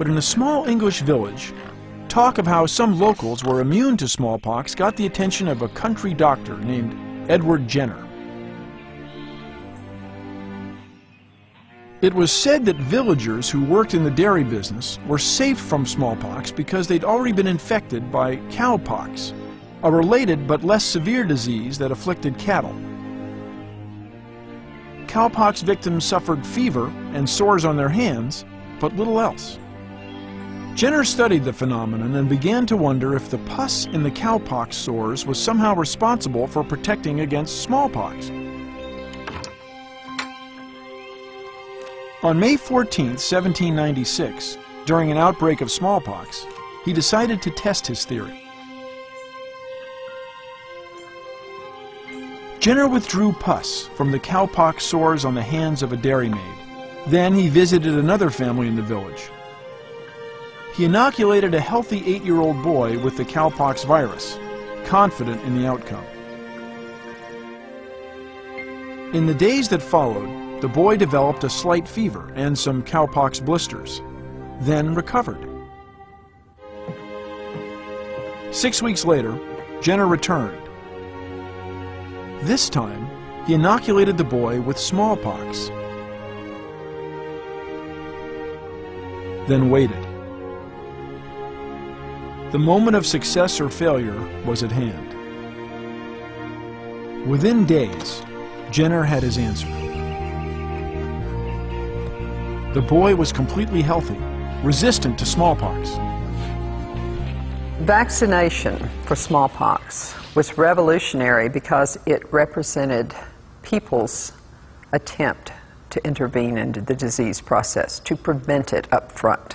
But 0.00 0.08
in 0.08 0.16
a 0.16 0.22
small 0.22 0.66
English 0.66 1.02
village, 1.02 1.52
talk 2.08 2.38
of 2.38 2.46
how 2.46 2.64
some 2.64 2.98
locals 2.98 3.44
were 3.44 3.60
immune 3.60 3.98
to 3.98 4.08
smallpox 4.08 4.74
got 4.74 4.96
the 4.96 5.04
attention 5.04 5.46
of 5.46 5.60
a 5.60 5.68
country 5.68 6.14
doctor 6.14 6.56
named 6.56 7.30
Edward 7.30 7.68
Jenner. 7.68 8.08
It 12.00 12.14
was 12.14 12.32
said 12.32 12.64
that 12.64 12.76
villagers 12.76 13.50
who 13.50 13.62
worked 13.62 13.92
in 13.92 14.02
the 14.02 14.10
dairy 14.10 14.42
business 14.42 14.98
were 15.06 15.18
safe 15.18 15.60
from 15.60 15.84
smallpox 15.84 16.50
because 16.50 16.88
they'd 16.88 17.04
already 17.04 17.32
been 17.32 17.46
infected 17.46 18.10
by 18.10 18.36
cowpox, 18.48 19.34
a 19.82 19.92
related 19.92 20.46
but 20.46 20.64
less 20.64 20.82
severe 20.82 21.24
disease 21.24 21.76
that 21.76 21.92
afflicted 21.92 22.38
cattle. 22.38 22.74
Cowpox 25.08 25.62
victims 25.62 26.06
suffered 26.06 26.46
fever 26.46 26.86
and 27.12 27.28
sores 27.28 27.66
on 27.66 27.76
their 27.76 27.90
hands, 27.90 28.46
but 28.80 28.96
little 28.96 29.20
else. 29.20 29.58
Jenner 30.74 31.04
studied 31.04 31.44
the 31.44 31.52
phenomenon 31.52 32.14
and 32.14 32.28
began 32.28 32.64
to 32.66 32.76
wonder 32.76 33.14
if 33.14 33.30
the 33.30 33.38
pus 33.38 33.86
in 33.86 34.02
the 34.02 34.10
cowpox 34.10 34.74
sores 34.74 35.26
was 35.26 35.38
somehow 35.38 35.74
responsible 35.74 36.46
for 36.46 36.64
protecting 36.64 37.20
against 37.20 37.62
smallpox. 37.62 38.30
On 42.22 42.38
May 42.38 42.56
14, 42.56 43.06
1796, 43.06 44.58
during 44.86 45.10
an 45.10 45.16
outbreak 45.16 45.60
of 45.60 45.70
smallpox, 45.70 46.46
he 46.84 46.92
decided 46.92 47.42
to 47.42 47.50
test 47.50 47.86
his 47.86 48.04
theory. 48.04 48.42
Jenner 52.58 52.88
withdrew 52.88 53.32
pus 53.32 53.86
from 53.94 54.10
the 54.10 54.18
cowpox 54.18 54.82
sores 54.82 55.24
on 55.24 55.34
the 55.34 55.42
hands 55.42 55.82
of 55.82 55.92
a 55.92 55.96
dairymaid. 55.96 56.56
Then 57.06 57.34
he 57.34 57.48
visited 57.48 57.94
another 57.94 58.28
family 58.28 58.68
in 58.68 58.76
the 58.76 58.82
village. 58.82 59.30
He 60.80 60.86
inoculated 60.86 61.52
a 61.52 61.60
healthy 61.60 62.02
eight-year-old 62.06 62.62
boy 62.62 62.98
with 63.00 63.18
the 63.18 63.24
cowpox 63.26 63.84
virus, 63.84 64.38
confident 64.86 65.42
in 65.42 65.60
the 65.60 65.68
outcome. 65.68 66.06
In 69.12 69.26
the 69.26 69.34
days 69.34 69.68
that 69.68 69.82
followed, 69.82 70.62
the 70.62 70.68
boy 70.68 70.96
developed 70.96 71.44
a 71.44 71.50
slight 71.50 71.86
fever 71.86 72.32
and 72.34 72.58
some 72.58 72.82
cowpox 72.82 73.44
blisters, 73.44 74.00
then 74.60 74.94
recovered. 74.94 75.46
Six 78.50 78.80
weeks 78.80 79.04
later, 79.04 79.38
Jenner 79.82 80.06
returned. 80.06 80.66
This 82.40 82.70
time, 82.70 83.06
he 83.44 83.52
inoculated 83.52 84.16
the 84.16 84.24
boy 84.24 84.62
with 84.62 84.78
smallpox, 84.78 85.68
then 89.46 89.68
waited. 89.68 90.06
The 92.52 92.58
moment 92.58 92.96
of 92.96 93.06
success 93.06 93.60
or 93.60 93.68
failure 93.68 94.18
was 94.44 94.64
at 94.64 94.72
hand. 94.72 95.14
Within 97.28 97.64
days, 97.64 98.22
Jenner 98.72 99.04
had 99.04 99.22
his 99.22 99.38
answer. 99.38 99.68
The 102.74 102.82
boy 102.82 103.14
was 103.14 103.30
completely 103.32 103.82
healthy, 103.82 104.18
resistant 104.64 105.16
to 105.20 105.26
smallpox. 105.26 105.90
Vaccination 107.82 108.90
for 109.04 109.14
smallpox 109.14 110.16
was 110.34 110.58
revolutionary 110.58 111.48
because 111.48 112.00
it 112.04 112.32
represented 112.32 113.14
people's 113.62 114.32
attempt 114.90 115.52
to 115.90 116.04
intervene 116.04 116.58
into 116.58 116.80
the 116.80 116.96
disease 116.96 117.40
process, 117.40 118.00
to 118.00 118.16
prevent 118.16 118.72
it 118.72 118.92
up 118.92 119.12
front. 119.12 119.54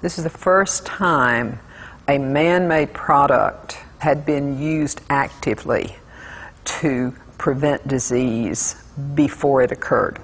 This 0.00 0.16
is 0.16 0.22
the 0.22 0.30
first 0.30 0.86
time 0.86 1.58
a 2.08 2.18
man 2.18 2.66
made 2.66 2.92
product 2.94 3.78
had 3.98 4.24
been 4.24 4.60
used 4.60 5.02
actively 5.10 5.94
to 6.64 7.14
prevent 7.36 7.86
disease 7.86 8.82
before 9.14 9.62
it 9.62 9.70
occurred. 9.70 10.18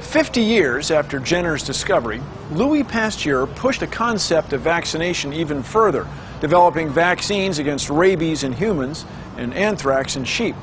50 0.00 0.42
years 0.42 0.90
after 0.90 1.18
Jenner's 1.18 1.62
discovery, 1.62 2.20
Louis 2.50 2.82
Pasteur 2.84 3.46
pushed 3.46 3.80
the 3.80 3.86
concept 3.86 4.52
of 4.52 4.60
vaccination 4.60 5.32
even 5.32 5.62
further, 5.62 6.06
developing 6.40 6.90
vaccines 6.90 7.58
against 7.58 7.88
rabies 7.88 8.42
in 8.42 8.52
humans 8.52 9.06
and 9.36 9.54
anthrax 9.54 10.16
in 10.16 10.24
sheep. 10.24 10.56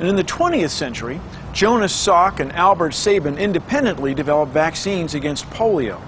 And 0.00 0.08
in 0.08 0.16
the 0.16 0.24
20th 0.24 0.70
century, 0.70 1.20
Jonas 1.52 1.92
Salk 1.92 2.40
and 2.40 2.52
Albert 2.52 2.92
Sabin 2.92 3.38
independently 3.38 4.14
developed 4.14 4.52
vaccines 4.52 5.14
against 5.14 5.48
polio. 5.50 6.00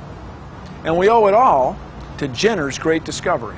And 0.85 0.97
we 0.97 1.09
owe 1.09 1.27
it 1.27 1.35
all 1.35 1.79
to 2.19 2.29
Jenner's 2.29 2.79
great 2.79 3.05
discovery. 3.05 3.57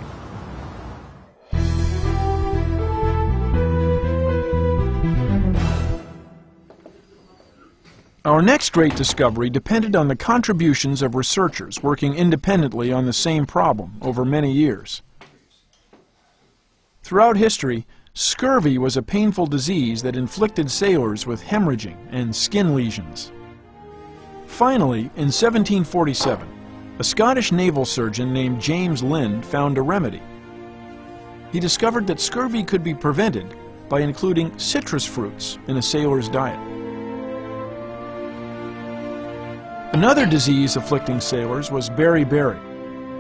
Our 8.23 8.43
next 8.43 8.73
great 8.73 8.95
discovery 8.97 9.49
depended 9.49 9.97
on 9.97 10.09
the 10.09 10.17
contributions 10.17 11.01
of 11.01 11.15
researchers 11.15 11.83
working 11.83 12.15
independently 12.15 12.93
on 12.93 13.07
the 13.07 13.15
same 13.15 13.47
problem 13.47 13.97
over 14.03 14.27
many 14.27 14.53
years. 14.53 15.01
Throughout 17.03 17.39
history, 17.39 17.87
scurvy 18.13 18.77
was 18.77 18.99
a 18.99 19.03
painful 19.03 19.47
disease 19.47 20.03
that 20.03 20.17
inflicted 20.17 20.71
sailors 20.71 21.27
with 21.27 21.43
hemorrhaging 21.43 21.97
and 22.11 22.37
skin 22.37 22.75
lesions. 22.75 23.33
Finally, 24.47 25.01
in 25.17 25.33
1747, 25.33 26.47
a 27.01 27.03
Scottish 27.03 27.51
naval 27.51 27.87
surgeon 27.87 28.31
named 28.31 28.61
James 28.61 29.03
Lind 29.03 29.47
found 29.47 29.79
a 29.79 29.83
remedy. 29.83 30.21
He 31.51 31.59
discovered 31.59 32.07
that 32.07 32.21
scurvy 32.21 32.63
could 32.63 32.85
be 32.85 32.93
prevented 32.93 33.57
by 33.89 34.01
including 34.01 34.57
citrus 34.59 35.07
fruits 35.07 35.59
in 35.67 35.79
a 35.79 35.83
sailor's 35.83 36.29
diet. 36.29 36.61
Another 39.95 40.27
disease 40.27 40.77
afflicting 40.77 41.21
sailors 41.21 41.71
was 41.71 41.89
beriberi, 41.89 42.61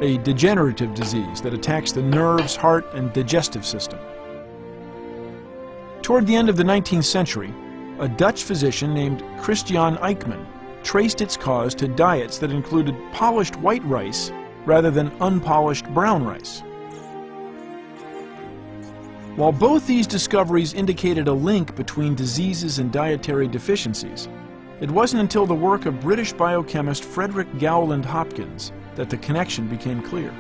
a 0.02 0.18
degenerative 0.24 0.92
disease 0.92 1.40
that 1.40 1.54
attacks 1.54 1.90
the 1.90 2.02
nerves, 2.02 2.54
heart, 2.54 2.84
and 2.92 3.10
digestive 3.14 3.64
system. 3.64 3.98
Toward 6.02 6.26
the 6.26 6.36
end 6.36 6.50
of 6.50 6.58
the 6.58 6.64
19th 6.64 7.04
century, 7.04 7.54
a 7.98 8.08
Dutch 8.08 8.42
physician 8.42 8.92
named 8.92 9.24
Christian 9.40 9.96
Eijkman 9.96 10.46
traced 10.82 11.20
its 11.20 11.36
cause 11.36 11.74
to 11.76 11.88
diets 11.88 12.38
that 12.38 12.50
included 12.50 12.94
polished 13.12 13.56
white 13.56 13.84
rice 13.84 14.32
rather 14.64 14.90
than 14.90 15.12
unpolished 15.20 15.88
brown 15.94 16.24
rice. 16.24 16.62
While 19.36 19.52
both 19.52 19.86
these 19.86 20.06
discoveries 20.06 20.74
indicated 20.74 21.28
a 21.28 21.32
link 21.32 21.74
between 21.76 22.14
diseases 22.14 22.78
and 22.78 22.92
dietary 22.92 23.48
deficiencies, 23.48 24.28
it 24.80 24.90
wasn't 24.90 25.22
until 25.22 25.46
the 25.46 25.54
work 25.54 25.86
of 25.86 26.00
British 26.00 26.32
biochemist 26.32 27.04
Frederick 27.04 27.46
Gowland 27.58 28.04
Hopkins 28.04 28.72
that 28.96 29.08
the 29.08 29.16
connection 29.18 29.68
became 29.68 30.02
clear. 30.02 30.32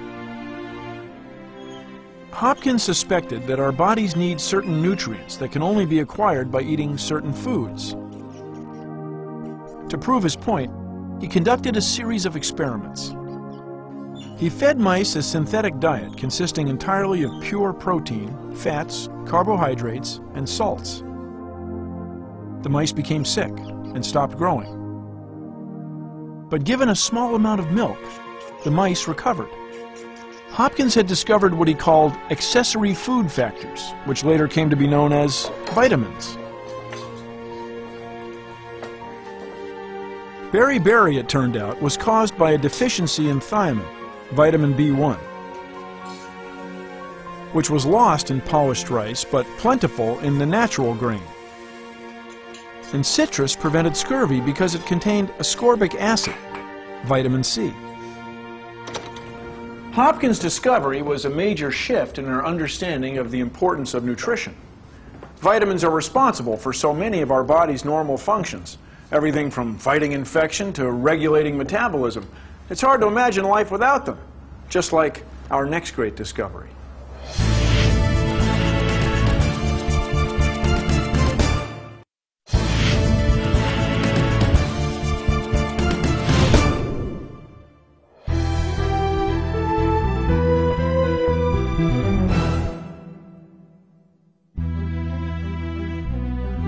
Hopkins 2.30 2.82
suspected 2.82 3.46
that 3.46 3.60
our 3.60 3.72
bodies 3.72 4.16
need 4.16 4.40
certain 4.40 4.80
nutrients 4.80 5.36
that 5.36 5.52
can 5.52 5.62
only 5.62 5.84
be 5.84 6.00
acquired 6.00 6.50
by 6.50 6.62
eating 6.62 6.96
certain 6.96 7.32
foods. 7.32 7.94
To 9.90 9.98
prove 9.98 10.22
his 10.22 10.36
point, 10.36 10.72
he 11.20 11.26
conducted 11.26 11.76
a 11.76 11.82
series 11.82 12.24
of 12.24 12.36
experiments. 12.36 13.12
He 14.38 14.48
fed 14.48 14.78
mice 14.78 15.16
a 15.16 15.22
synthetic 15.22 15.80
diet 15.80 16.16
consisting 16.16 16.68
entirely 16.68 17.24
of 17.24 17.32
pure 17.42 17.72
protein, 17.72 18.54
fats, 18.54 19.08
carbohydrates, 19.26 20.20
and 20.34 20.48
salts. 20.48 21.00
The 22.62 22.68
mice 22.70 22.92
became 22.92 23.24
sick 23.24 23.50
and 23.50 24.06
stopped 24.06 24.36
growing. 24.38 24.76
But 26.48 26.62
given 26.62 26.90
a 26.90 26.94
small 26.94 27.34
amount 27.34 27.60
of 27.60 27.72
milk, 27.72 27.98
the 28.62 28.70
mice 28.70 29.08
recovered. 29.08 29.50
Hopkins 30.50 30.94
had 30.94 31.08
discovered 31.08 31.52
what 31.52 31.66
he 31.66 31.74
called 31.74 32.12
accessory 32.30 32.94
food 32.94 33.30
factors, 33.30 33.90
which 34.04 34.22
later 34.22 34.46
came 34.46 34.70
to 34.70 34.76
be 34.76 34.86
known 34.86 35.12
as 35.12 35.50
vitamins. 35.74 36.38
Beriberi, 40.52 41.16
it 41.16 41.28
turned 41.28 41.56
out, 41.56 41.80
was 41.80 41.96
caused 41.96 42.36
by 42.36 42.52
a 42.52 42.58
deficiency 42.58 43.28
in 43.28 43.38
thiamine, 43.38 43.86
vitamin 44.32 44.74
B1, 44.74 45.16
which 47.52 47.70
was 47.70 47.86
lost 47.86 48.32
in 48.32 48.40
polished 48.40 48.90
rice 48.90 49.24
but 49.24 49.46
plentiful 49.58 50.18
in 50.20 50.38
the 50.38 50.46
natural 50.46 50.92
grain. 50.94 51.22
And 52.92 53.06
citrus 53.06 53.54
prevented 53.54 53.96
scurvy 53.96 54.40
because 54.40 54.74
it 54.74 54.84
contained 54.86 55.28
ascorbic 55.38 55.94
acid, 55.94 56.34
vitamin 57.04 57.44
C. 57.44 57.72
Hopkins' 59.92 60.40
discovery 60.40 61.00
was 61.00 61.26
a 61.26 61.30
major 61.30 61.70
shift 61.70 62.18
in 62.18 62.26
our 62.26 62.44
understanding 62.44 63.18
of 63.18 63.30
the 63.30 63.38
importance 63.38 63.94
of 63.94 64.02
nutrition. 64.02 64.56
Vitamins 65.36 65.84
are 65.84 65.90
responsible 65.90 66.56
for 66.56 66.72
so 66.72 66.92
many 66.92 67.20
of 67.20 67.30
our 67.30 67.44
body's 67.44 67.84
normal 67.84 68.18
functions, 68.18 68.78
everything 69.12 69.50
from 69.50 69.76
fighting 69.76 70.12
infection 70.12 70.72
to 70.74 70.90
regulating 70.90 71.56
metabolism. 71.58 72.28
It's 72.68 72.80
hard 72.80 73.00
to 73.00 73.08
imagine 73.08 73.44
life 73.44 73.70
without 73.70 74.06
them, 74.06 74.18
just 74.68 74.92
like 74.92 75.24
our 75.50 75.66
next 75.66 75.92
great 75.92 76.14
discovery. 76.14 76.68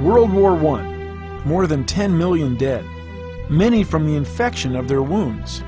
World 0.03 0.33
War 0.33 0.77
I, 0.77 0.92
more 1.45 1.67
than 1.67 1.85
10 1.85 2.17
million 2.17 2.57
dead, 2.57 2.85
many 3.51 3.85
from 3.85 4.07
the 4.07 4.17
infection 4.17 4.77
of 4.77 4.89
their 4.89 5.03
wounds. 5.03 5.63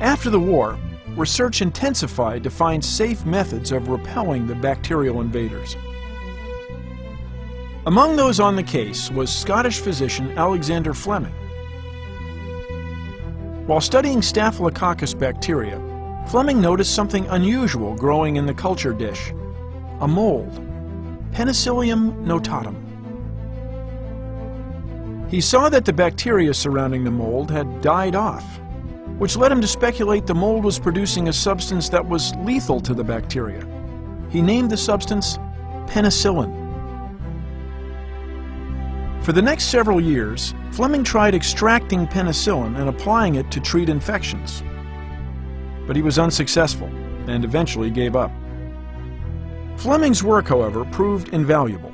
After 0.00 0.30
the 0.30 0.40
war, 0.40 0.78
research 1.16 1.62
intensified 1.62 2.42
to 2.42 2.50
find 2.50 2.84
safe 2.84 3.24
methods 3.24 3.72
of 3.72 3.88
repelling 3.88 4.46
the 4.46 4.54
bacterial 4.54 5.20
invaders. 5.20 5.76
Among 7.86 8.16
those 8.16 8.40
on 8.40 8.56
the 8.56 8.62
case 8.62 9.10
was 9.10 9.34
Scottish 9.34 9.80
physician 9.80 10.36
Alexander 10.38 10.94
Fleming. 10.94 11.34
While 13.66 13.80
studying 13.80 14.22
Staphylococcus 14.22 15.14
bacteria, 15.14 15.80
Fleming 16.28 16.60
noticed 16.60 16.94
something 16.94 17.26
unusual 17.26 17.94
growing 17.94 18.36
in 18.36 18.46
the 18.46 18.54
culture 18.54 18.92
dish 18.92 19.32
a 20.00 20.08
mold. 20.08 20.71
Penicillium 21.32 22.24
notatum. 22.26 22.76
He 25.30 25.40
saw 25.40 25.70
that 25.70 25.86
the 25.86 25.92
bacteria 25.92 26.52
surrounding 26.52 27.04
the 27.04 27.10
mold 27.10 27.50
had 27.50 27.80
died 27.80 28.14
off, 28.14 28.44
which 29.16 29.36
led 29.36 29.50
him 29.50 29.62
to 29.62 29.66
speculate 29.66 30.26
the 30.26 30.34
mold 30.34 30.62
was 30.62 30.78
producing 30.78 31.28
a 31.28 31.32
substance 31.32 31.88
that 31.88 32.06
was 32.06 32.34
lethal 32.36 32.80
to 32.80 32.92
the 32.92 33.02
bacteria. 33.02 33.66
He 34.28 34.42
named 34.42 34.70
the 34.70 34.76
substance 34.76 35.38
penicillin. 35.86 36.58
For 39.22 39.32
the 39.32 39.40
next 39.40 39.64
several 39.64 40.00
years, 40.00 40.52
Fleming 40.72 41.04
tried 41.04 41.34
extracting 41.34 42.06
penicillin 42.06 42.76
and 42.76 42.90
applying 42.90 43.36
it 43.36 43.50
to 43.52 43.60
treat 43.60 43.88
infections. 43.88 44.62
But 45.86 45.96
he 45.96 46.02
was 46.02 46.18
unsuccessful 46.18 46.88
and 47.26 47.44
eventually 47.44 47.90
gave 47.90 48.16
up. 48.16 48.32
Fleming's 49.82 50.22
work, 50.22 50.46
however, 50.46 50.84
proved 50.84 51.30
invaluable. 51.30 51.92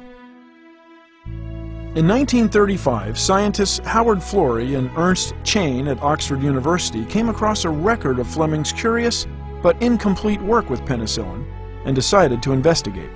In 1.96 2.06
1935, 2.06 3.18
scientists 3.18 3.78
Howard 3.86 4.18
Florey 4.18 4.76
and 4.76 4.90
Ernst 4.94 5.32
Chain 5.42 5.88
at 5.88 6.02
Oxford 6.02 6.42
University 6.42 7.06
came 7.06 7.30
across 7.30 7.64
a 7.64 7.70
record 7.70 8.18
of 8.18 8.26
Fleming's 8.26 8.72
curious 8.72 9.26
but 9.62 9.82
incomplete 9.82 10.42
work 10.42 10.68
with 10.68 10.82
penicillin 10.82 11.46
and 11.86 11.96
decided 11.96 12.42
to 12.42 12.52
investigate. 12.52 13.08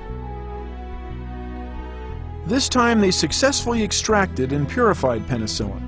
This 2.46 2.70
time 2.70 3.02
they 3.02 3.10
successfully 3.10 3.84
extracted 3.84 4.54
and 4.54 4.66
purified 4.66 5.26
penicillin. 5.26 5.82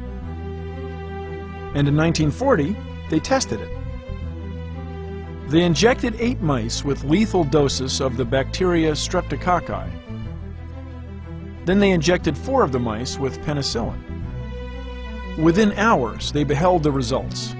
And 1.75 1.89
in 1.89 1.97
1940, 1.97 2.77
they 3.09 3.19
tested 3.19 3.61
it. 3.61 3.74
They 5.49 5.63
injected 5.63 6.17
eight 6.19 6.41
mice 6.41 6.85
with 6.85 7.05
lethal 7.05 7.45
doses 7.45 8.01
of 8.01 8.17
the 8.17 8.25
bacteria 8.25 8.93
streptococci. 8.93 9.91
Then 11.67 11.79
they 11.79 11.91
injected 11.91 12.37
four 12.37 12.63
of 12.63 12.73
the 12.73 12.79
mice 12.79 13.19
with 13.19 13.41
penicillin. 13.43 14.01
Within 15.39 15.73
hours, 15.73 16.33
they 16.33 16.45
beheld 16.45 16.83
the 16.83 16.93
results. 16.93 17.55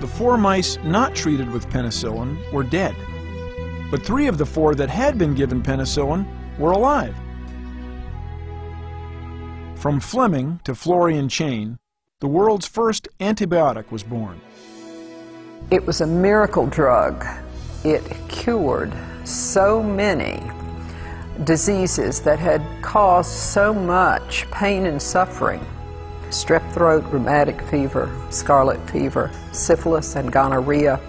The 0.00 0.06
four 0.06 0.38
mice 0.38 0.78
not 0.84 1.14
treated 1.14 1.50
with 1.52 1.68
penicillin 1.68 2.52
were 2.52 2.64
dead, 2.64 2.96
but 3.90 4.02
three 4.02 4.26
of 4.26 4.38
the 4.38 4.46
four 4.46 4.74
that 4.74 4.88
had 4.88 5.18
been 5.18 5.34
given 5.34 5.62
penicillin 5.62 6.26
were 6.58 6.72
alive. 6.72 7.14
From 9.76 10.00
Fleming 10.00 10.60
to 10.64 10.72
Florey 10.72 11.18
and 11.18 11.30
Chain, 11.30 11.78
the 12.20 12.28
world's 12.28 12.66
first 12.66 13.08
antibiotic 13.18 13.90
was 13.90 14.02
born. 14.02 14.40
It 15.70 15.86
was 15.86 16.00
a 16.00 16.06
miracle 16.06 16.66
drug. 16.66 17.24
It 17.84 18.02
cured 18.28 18.92
so 19.24 19.82
many 19.82 20.42
diseases 21.44 22.20
that 22.20 22.38
had 22.38 22.62
caused 22.82 23.30
so 23.30 23.72
much 23.72 24.50
pain 24.50 24.86
and 24.86 25.00
suffering 25.00 25.64
strep 26.30 26.72
throat, 26.72 27.04
rheumatic 27.10 27.60
fever, 27.62 28.08
scarlet 28.30 28.78
fever, 28.88 29.30
syphilis, 29.52 30.16
and 30.16 30.30
gonorrhea. 30.30 31.00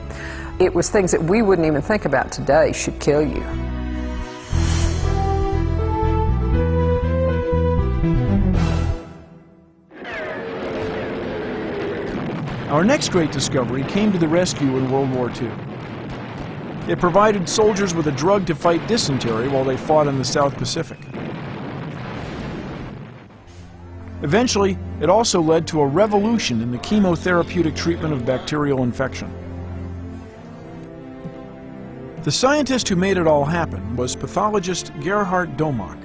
It 0.60 0.74
was 0.74 0.90
things 0.90 1.12
that 1.12 1.24
we 1.24 1.42
wouldn't 1.42 1.68
even 1.68 1.82
think 1.82 2.06
about 2.06 2.32
today 2.32 2.72
should 2.72 3.00
kill 3.00 3.22
you. 3.22 3.71
Our 12.72 12.86
next 12.86 13.10
great 13.10 13.34
discovery 13.34 13.84
came 13.84 14.14
to 14.14 14.18
the 14.18 14.30
rescue 14.30 14.78
in 14.78 14.90
World 14.90 15.14
War 15.14 15.30
II. 15.30 15.52
It 16.88 17.02
provided 17.02 17.50
soldiers 17.50 17.94
with 17.94 18.08
a 18.08 18.14
drug 18.14 18.48
to 18.48 18.56
fight 18.56 18.88
dysentery 18.88 19.50
while 19.50 19.66
they 19.66 19.76
fought 19.76 20.08
in 20.08 20.18
the 20.18 20.24
South 20.24 20.56
Pacific. 20.56 20.98
Eventually, 24.22 24.78
it 25.02 25.10
also 25.10 25.42
led 25.42 25.68
to 25.68 25.82
a 25.82 25.86
revolution 25.86 26.62
in 26.62 26.72
the 26.72 26.78
chemotherapeutic 26.78 27.76
treatment 27.76 28.14
of 28.14 28.26
bacterial 28.26 28.84
infection. 28.84 29.30
The 32.24 32.32
scientist 32.32 32.88
who 32.88 32.96
made 32.96 33.18
it 33.18 33.28
all 33.28 33.44
happen 33.44 33.98
was 33.98 34.16
pathologist 34.16 34.94
Gerhard 35.02 35.58
Domagk. 35.58 36.02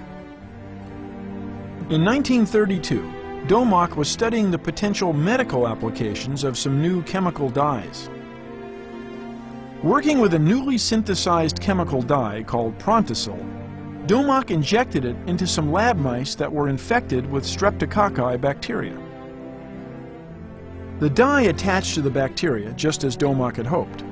In 1.90 2.05
1932, 2.05 3.15
Domagk 3.44 3.94
was 3.94 4.09
studying 4.09 4.51
the 4.51 4.59
potential 4.59 5.12
medical 5.12 5.68
applications 5.68 6.42
of 6.42 6.59
some 6.59 6.83
new 6.83 7.03
chemical 7.05 7.49
dyes. 7.49 8.11
Working 9.85 10.18
with 10.18 10.35
a 10.35 10.38
newly 10.38 10.79
synthesized 10.79 11.61
chemical 11.61 12.03
dye 12.03 12.42
called 12.42 12.77
Prontosil, 12.79 13.38
Domagk 14.07 14.51
injected 14.51 15.05
it 15.05 15.16
into 15.29 15.46
some 15.46 15.70
lab 15.70 15.96
mice 15.96 16.35
that 16.35 16.53
were 16.53 16.68
infected 16.68 17.31
with 17.31 17.44
streptococci 17.44 18.40
bacteria. 18.40 18.99
The 20.99 21.11
dye 21.11 21.42
attached 21.42 21.94
to 21.94 22.03
the 22.03 22.11
bacteria 22.11 22.72
just 22.72 23.05
as 23.05 23.16
Domagk 23.16 23.57
had 23.57 23.66
hoped, 23.66 24.03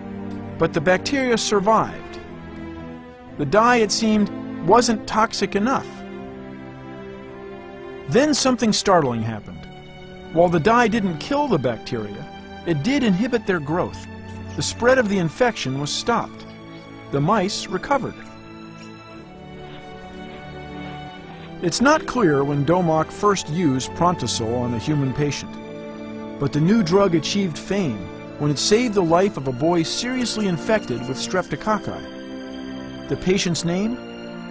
but 0.59 0.73
the 0.73 0.81
bacteria 0.81 1.39
survived. 1.39 2.21
the 3.39 3.47
dye, 3.47 3.79
it 3.79 3.91
seemed, 3.91 4.31
wasn't 4.67 5.09
toxic 5.09 5.57
enough. 5.57 5.89
Then 8.09 8.35
something 8.35 8.73
startling 8.73 9.23
happened. 9.23 9.67
While 10.33 10.49
the 10.49 10.61
dye 10.61 10.88
didn't 10.88 11.19
kill 11.19 11.49
the 11.49 11.59
bacteria, 11.59 12.25
it 12.67 12.83
did 12.83 13.03
inhibit 13.03 13.47
their 13.47 13.61
growth. 13.61 14.07
The 14.57 14.62
spread 14.62 14.99
of 14.99 15.09
the 15.09 15.19
infection 15.19 15.81
was 15.81 15.93
stopped. 15.93 16.47
The 17.12 17.21
mice 17.21 17.67
recovered. 17.67 18.14
It's 21.62 21.81
not 21.81 22.07
clear 22.07 22.45
when 22.45 22.67
Domagk 22.67 23.11
first 23.11 23.49
used 23.49 23.90
Prontosil 23.93 24.55
on 24.55 24.75
a 24.75 24.79
human 24.79 25.14
patient, 25.14 25.55
but 26.38 26.53
the 26.53 26.61
new 26.61 26.83
drug 26.83 27.14
achieved 27.14 27.57
fame 27.57 27.99
when 28.38 28.51
it 28.51 28.59
saved 28.59 28.95
the 28.95 29.03
life 29.03 29.37
of 29.37 29.49
a 29.49 29.53
boy 29.53 29.83
seriously 29.83 30.47
infected 30.49 31.01
with 31.09 31.17
streptococci. 31.17 33.09
The 33.09 33.17
patient's 33.17 33.64
name? 33.64 33.97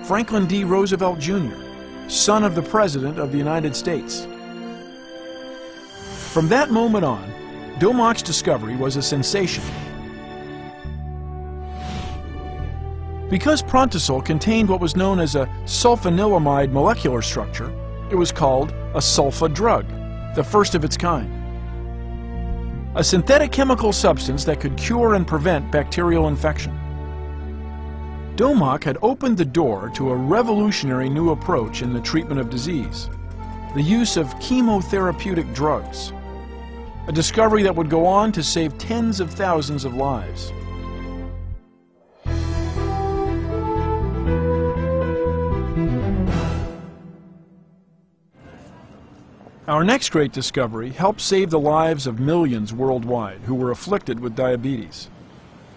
Franklin 0.06 0.48
D. 0.48 0.64
Roosevelt 0.64 1.20
Jr., 1.20 1.63
son 2.08 2.44
of 2.44 2.56
the 2.56 2.62
President 2.62 3.20
of 3.20 3.32
the 3.32 3.38
United 3.38 3.76
States. 3.76 4.28
From 6.34 6.50
that 6.50 6.72
moment 6.72 7.06
on, 7.06 7.32
Domagk's 7.80 8.22
discovery 8.22 8.76
was 8.76 8.96
a 8.96 9.02
sensation. 9.02 9.64
Because 13.30 13.64
Prontosil 13.64 14.24
contained 14.24 14.70
what 14.70 14.80
was 14.80 14.96
known 14.96 15.20
as 15.20 15.36
a 15.36 15.48
sulfanilamide 15.66 16.72
molecular 16.72 17.22
structure, 17.22 17.72
it 18.12 18.16
was 18.16 18.32
called 18.32 18.72
a 18.94 19.00
sulfa 19.00 19.52
drug, 19.52 19.88
the 20.36 20.44
first 20.44 20.76
of 20.76 20.84
its 20.84 20.98
kind. 20.98 21.32
A 22.96 23.04
synthetic 23.04 23.52
chemical 23.52 23.92
substance 23.92 24.44
that 24.46 24.60
could 24.60 24.78
cure 24.78 25.16
and 25.16 25.26
prevent 25.26 25.72
bacterial 25.72 26.28
infection. 26.28 26.80
Domagk 28.36 28.84
had 28.84 28.98
opened 29.04 29.38
the 29.38 29.46
door 29.46 29.92
to 29.94 30.10
a 30.10 30.16
revolutionary 30.16 31.08
new 31.08 31.30
approach 31.30 31.84
in 31.84 31.94
the 31.94 32.02
treatment 32.02 32.40
of 32.42 32.50
disease, 32.50 33.08
the 33.76 33.82
use 33.82 34.18
of 34.18 34.34
chemotherapeutic 34.40 35.54
drugs, 35.54 36.12
a 37.08 37.12
discovery 37.12 37.62
that 37.62 37.76
would 37.76 37.92
go 37.92 38.08
on 38.08 38.32
to 38.32 38.42
save 38.42 38.76
tens 38.80 39.20
of 39.20 39.30
thousands 39.30 39.86
of 39.86 39.94
lives. 39.94 40.52
Our 49.68 49.84
next 49.84 50.10
great 50.10 50.32
discovery 50.32 50.90
helped 50.90 51.22
save 51.22 51.52
the 51.52 51.60
lives 51.60 52.08
of 52.08 52.20
millions 52.20 52.74
worldwide 52.74 53.42
who 53.42 53.54
were 53.54 53.70
afflicted 53.70 54.20
with 54.20 54.36
diabetes. 54.36 55.10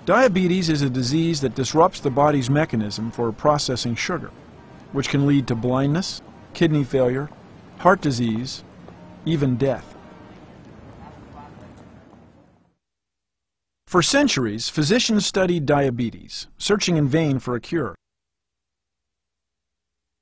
Diabetes 0.07 0.69
is 0.69 0.83
a 0.83 0.88
disease 0.88 1.40
that 1.40 1.57
disrupts 1.57 1.99
the 1.99 2.11
body's 2.11 2.49
mechanism 2.49 3.11
for 3.11 3.33
processing 3.33 3.97
sugar, 3.97 4.31
which 4.92 5.09
can 5.09 5.27
lead 5.27 5.49
to 5.49 5.57
blindness, 5.57 6.23
kidney 6.55 6.85
failure, 6.85 7.29
heart 7.79 8.01
disease, 8.03 8.62
even 9.25 9.57
death. 9.57 9.97
For 13.88 14.01
centuries, 14.01 14.69
physicians 14.69 15.27
studied 15.27 15.66
diabetes, 15.66 16.47
searching 16.57 16.97
in 16.97 17.09
vain 17.09 17.40
for 17.40 17.57
a 17.57 17.61
cure. 17.61 17.97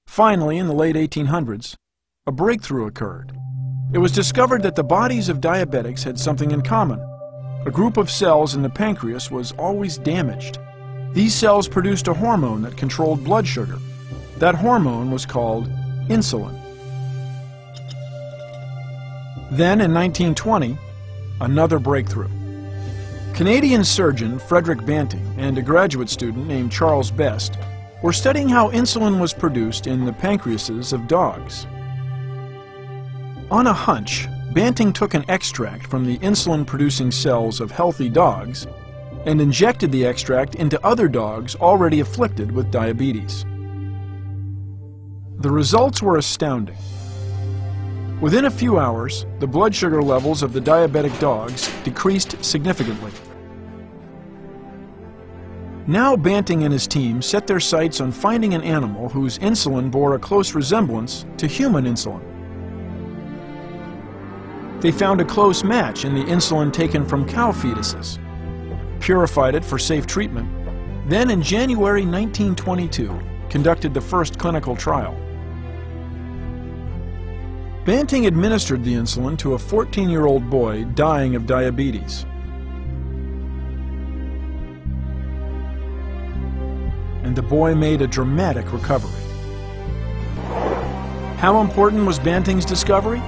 Finally, 0.06 0.56
in 0.56 0.66
the 0.66 0.72
late 0.72 0.96
1800s, 0.96 1.74
a 2.26 2.32
breakthrough 2.32 2.86
occurred. 2.86 3.36
It 3.92 3.98
was 3.98 4.12
discovered 4.12 4.62
that 4.62 4.76
the 4.76 4.82
bodies 4.82 5.28
of 5.28 5.42
diabetics 5.42 6.04
had 6.04 6.18
something 6.18 6.52
in 6.52 6.62
common. 6.62 7.06
A 7.66 7.70
group 7.70 7.96
of 7.96 8.10
cells 8.10 8.54
in 8.54 8.60
the 8.60 8.68
pancreas 8.68 9.30
was 9.30 9.52
always 9.52 9.96
damaged. 9.96 10.58
These 11.12 11.34
cells 11.34 11.66
produced 11.66 12.08
a 12.08 12.14
hormone 12.14 12.60
that 12.62 12.76
controlled 12.76 13.24
blood 13.24 13.46
sugar. 13.46 13.78
That 14.36 14.54
hormone 14.54 15.10
was 15.10 15.24
called 15.24 15.70
insulin. 16.08 16.60
Then 19.50 19.80
in 19.80 19.94
1920, 19.94 20.76
another 21.40 21.78
breakthrough. 21.78 22.28
Canadian 23.32 23.82
surgeon 23.82 24.38
Frederick 24.38 24.84
Banting 24.84 25.34
and 25.38 25.56
a 25.56 25.62
graduate 25.62 26.10
student 26.10 26.46
named 26.46 26.70
Charles 26.70 27.10
Best 27.10 27.56
were 28.02 28.12
studying 28.12 28.48
how 28.48 28.70
insulin 28.72 29.18
was 29.18 29.32
produced 29.32 29.86
in 29.86 30.04
the 30.04 30.12
pancreases 30.12 30.92
of 30.92 31.08
dogs. 31.08 31.66
On 33.50 33.66
a 33.66 33.72
hunch, 33.72 34.28
Banting 34.54 34.92
took 34.92 35.14
an 35.14 35.24
extract 35.26 35.84
from 35.84 36.06
the 36.06 36.16
insulin-producing 36.18 37.10
cells 37.10 37.60
of 37.60 37.72
healthy 37.72 38.08
dogs 38.08 38.68
and 39.26 39.40
injected 39.40 39.90
the 39.90 40.06
extract 40.06 40.54
into 40.54 40.84
other 40.86 41.08
dogs 41.08 41.56
already 41.56 41.98
afflicted 41.98 42.52
with 42.52 42.70
diabetes. 42.70 43.44
The 45.38 45.50
results 45.50 46.00
were 46.00 46.18
astounding. 46.18 46.76
Within 48.20 48.44
a 48.44 48.50
few 48.50 48.78
hours, 48.78 49.26
the 49.40 49.46
blood 49.46 49.74
sugar 49.74 50.00
levels 50.00 50.44
of 50.44 50.52
the 50.52 50.60
diabetic 50.60 51.18
dogs 51.18 51.68
decreased 51.82 52.42
significantly. 52.44 53.10
Now 55.88 56.14
Banting 56.14 56.62
and 56.62 56.72
his 56.72 56.86
team 56.86 57.20
set 57.22 57.48
their 57.48 57.58
sights 57.58 58.00
on 58.00 58.12
finding 58.12 58.54
an 58.54 58.62
animal 58.62 59.08
whose 59.08 59.36
insulin 59.40 59.90
bore 59.90 60.14
a 60.14 60.18
close 60.18 60.54
resemblance 60.54 61.26
to 61.38 61.48
human 61.48 61.86
insulin. 61.86 62.33
They 64.80 64.92
found 64.92 65.20
a 65.20 65.24
close 65.24 65.64
match 65.64 66.04
in 66.04 66.14
the 66.14 66.24
insulin 66.24 66.72
taken 66.72 67.06
from 67.06 67.26
cow 67.26 67.52
fetuses, 67.52 68.18
purified 69.00 69.54
it 69.54 69.64
for 69.64 69.78
safe 69.78 70.06
treatment, 70.06 70.48
then 71.08 71.30
in 71.30 71.42
January 71.42 72.06
1922 72.06 73.20
conducted 73.48 73.94
the 73.94 74.00
first 74.00 74.38
clinical 74.38 74.74
trial. 74.74 75.18
Banting 77.84 78.26
administered 78.26 78.82
the 78.82 78.94
insulin 78.94 79.36
to 79.38 79.54
a 79.54 79.58
14-year-old 79.58 80.48
boy 80.48 80.84
dying 80.94 81.36
of 81.36 81.46
diabetes. 81.46 82.24
And 87.22 87.36
the 87.36 87.42
boy 87.42 87.74
made 87.74 88.00
a 88.00 88.06
dramatic 88.06 88.72
recovery. 88.72 89.20
How 91.36 91.60
important 91.60 92.06
was 92.06 92.18
Banting's 92.18 92.64
discovery? 92.64 93.22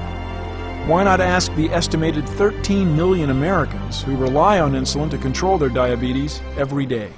Why 0.86 1.02
not 1.02 1.20
ask 1.20 1.52
the 1.56 1.68
estimated 1.70 2.28
13 2.28 2.96
million 2.96 3.30
Americans 3.30 4.02
who 4.02 4.16
rely 4.16 4.60
on 4.60 4.70
insulin 4.70 5.10
to 5.10 5.18
control 5.18 5.58
their 5.58 5.68
diabetes 5.68 6.40
every 6.56 6.86
day? 6.86 7.10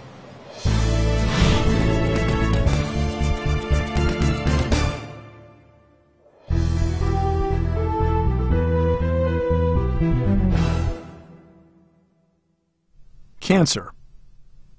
Cancer, 13.40 13.92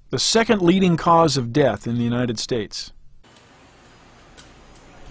the 0.08 0.18
second 0.18 0.62
leading 0.62 0.96
cause 0.96 1.36
of 1.36 1.52
death 1.52 1.86
in 1.86 1.94
the 1.94 2.02
United 2.02 2.40
States. 2.40 2.92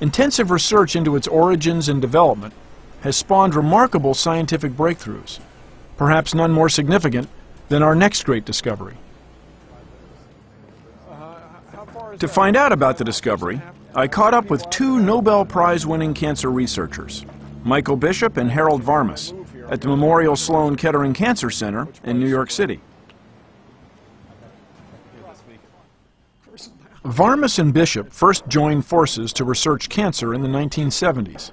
Intensive 0.02 0.52
research 0.52 0.98
into 0.98 1.16
its 1.16 1.30
origins 1.30 1.88
and 1.88 2.02
development 2.02 2.54
has 3.02 3.16
spawned 3.16 3.56
remarkable 3.56 4.14
scientific 4.14 4.74
breakthroughs, 4.74 5.40
perhaps 5.98 6.34
none 6.34 6.52
more 6.52 6.70
significant 6.70 7.30
than 7.70 7.84
our 7.84 7.96
next 7.96 8.24
great 8.24 8.46
discovery. 8.46 8.98
To 12.20 12.28
find 12.28 12.58
out 12.58 12.72
about 12.72 12.98
the 12.98 13.04
discovery, 13.04 13.62
I 13.96 14.08
caught 14.08 14.34
up 14.34 14.50
with 14.50 14.70
two 14.70 15.00
Nobel 15.00 15.46
Prize 15.46 15.86
winning 15.88 16.14
cancer 16.14 16.52
researchers, 16.52 17.26
Michael 17.64 17.96
Bishop 17.96 18.38
and 18.38 18.52
Harold 18.52 18.84
Varmus, 18.84 19.34
at 19.72 19.82
the 19.82 19.88
Memorial 19.88 20.36
Sloan 20.36 20.76
Kettering 20.76 21.14
Cancer 21.14 21.50
Center 21.50 21.88
in 22.04 22.20
New 22.20 22.28
York 22.28 22.52
City. 22.52 22.82
Varmus 27.06 27.58
and 27.58 27.74
Bishop 27.74 28.12
first 28.12 28.48
joined 28.48 28.86
forces 28.86 29.32
to 29.34 29.46
research 29.46 29.90
cancer 29.90 30.34
in 30.34 30.42
the 30.42 30.48
1970s. 30.48 31.52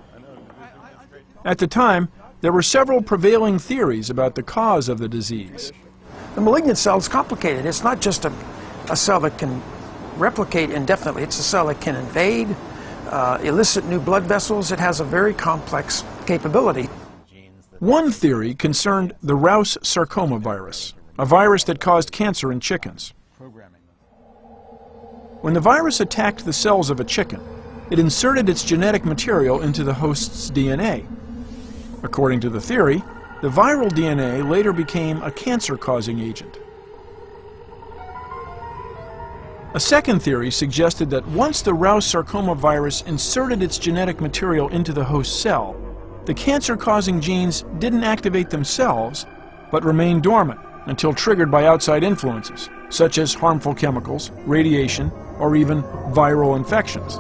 At 1.47 1.59
the 1.59 1.69
time, 1.69 2.09
there 2.41 2.51
were 2.51 2.61
several 2.61 3.01
prevailing 3.01 3.61
theories 3.61 4.11
about 4.11 4.35
the 4.35 4.43
cause 4.43 4.89
of 4.89 4.99
the 4.99 5.09
disease. 5.09 5.73
The 6.35 6.41
malignant 6.41 6.77
cell 6.77 6.99
is 6.99 7.07
complicated. 7.07 7.67
It's 7.67 7.85
not 7.85 8.01
just 8.01 8.25
a, 8.25 8.33
a 8.91 8.97
cell 8.97 9.21
that 9.21 9.39
can 9.39 9.63
replicate 10.17 10.71
indefinitely, 10.71 11.23
it's 11.23 11.39
a 11.39 11.45
cell 11.45 11.69
that 11.69 11.81
can 11.81 11.95
invade, 11.95 12.49
uh, 13.11 13.39
elicit 13.43 13.85
new 13.85 14.01
blood 14.01 14.25
vessels. 14.25 14.73
It 14.73 14.81
has 14.81 14.99
a 14.99 15.05
very 15.05 15.33
complex 15.33 16.03
capability. 16.27 16.89
One 17.79 18.11
theory 18.11 18.53
concerned 18.53 19.15
the 19.23 19.37
Rous 19.37 19.79
sarcoma 19.83 20.41
virus, 20.41 20.95
a 21.17 21.25
virus 21.25 21.63
that 21.65 21.79
caused 21.79 22.11
cancer 22.11 22.51
in 22.51 22.59
chickens. 22.59 23.15
When 25.43 25.55
the 25.55 25.61
virus 25.61 26.01
attacked 26.01 26.45
the 26.45 26.53
cells 26.53 26.91
of 26.91 26.99
a 26.99 27.05
chicken, 27.05 27.41
it 27.89 28.01
inserted 28.01 28.49
its 28.49 28.65
genetic 28.65 29.05
material 29.05 29.63
into 29.63 29.85
the 29.85 29.95
host's 29.95 30.51
DNA. 30.51 31.07
According 32.07 32.39
to 32.43 32.51
the 32.51 32.61
theory, 32.61 33.03
the 33.43 33.49
viral 33.49 33.91
DNA 33.91 34.49
later 34.49 34.73
became 34.73 35.21
a 35.23 35.31
cancer-causing 35.33 36.21
agent. 36.21 36.61
A 39.75 39.81
second 39.81 40.21
theory 40.21 40.53
suggested 40.53 41.11
that 41.11 41.27
once 41.27 41.63
the 41.63 41.75
Rous 41.75 42.07
sarcoma 42.07 42.55
virus 42.55 43.03
inserted 43.03 43.61
its 43.61 43.77
genetic 43.77 44.21
material 44.21 44.69
into 44.69 44.93
the 44.93 45.05
host 45.05 45.43
cell, 45.43 45.75
the 46.27 46.33
cancer-causing 46.33 47.21
genes 47.21 47.65
didn't 47.81 48.05
activate 48.05 48.51
themselves, 48.51 49.27
but 49.73 49.85
remained 49.85 50.23
dormant 50.23 50.61
until 50.87 51.13
triggered 51.13 51.51
by 51.51 51.67
outside 51.67 52.05
influences, 52.05 52.71
such 52.89 53.19
as 53.19 53.35
harmful 53.35 53.75
chemicals, 53.75 54.31
radiation, 54.47 55.11
or 55.41 55.57
even 55.57 55.83
viral 56.15 56.57
infections. 56.57 57.19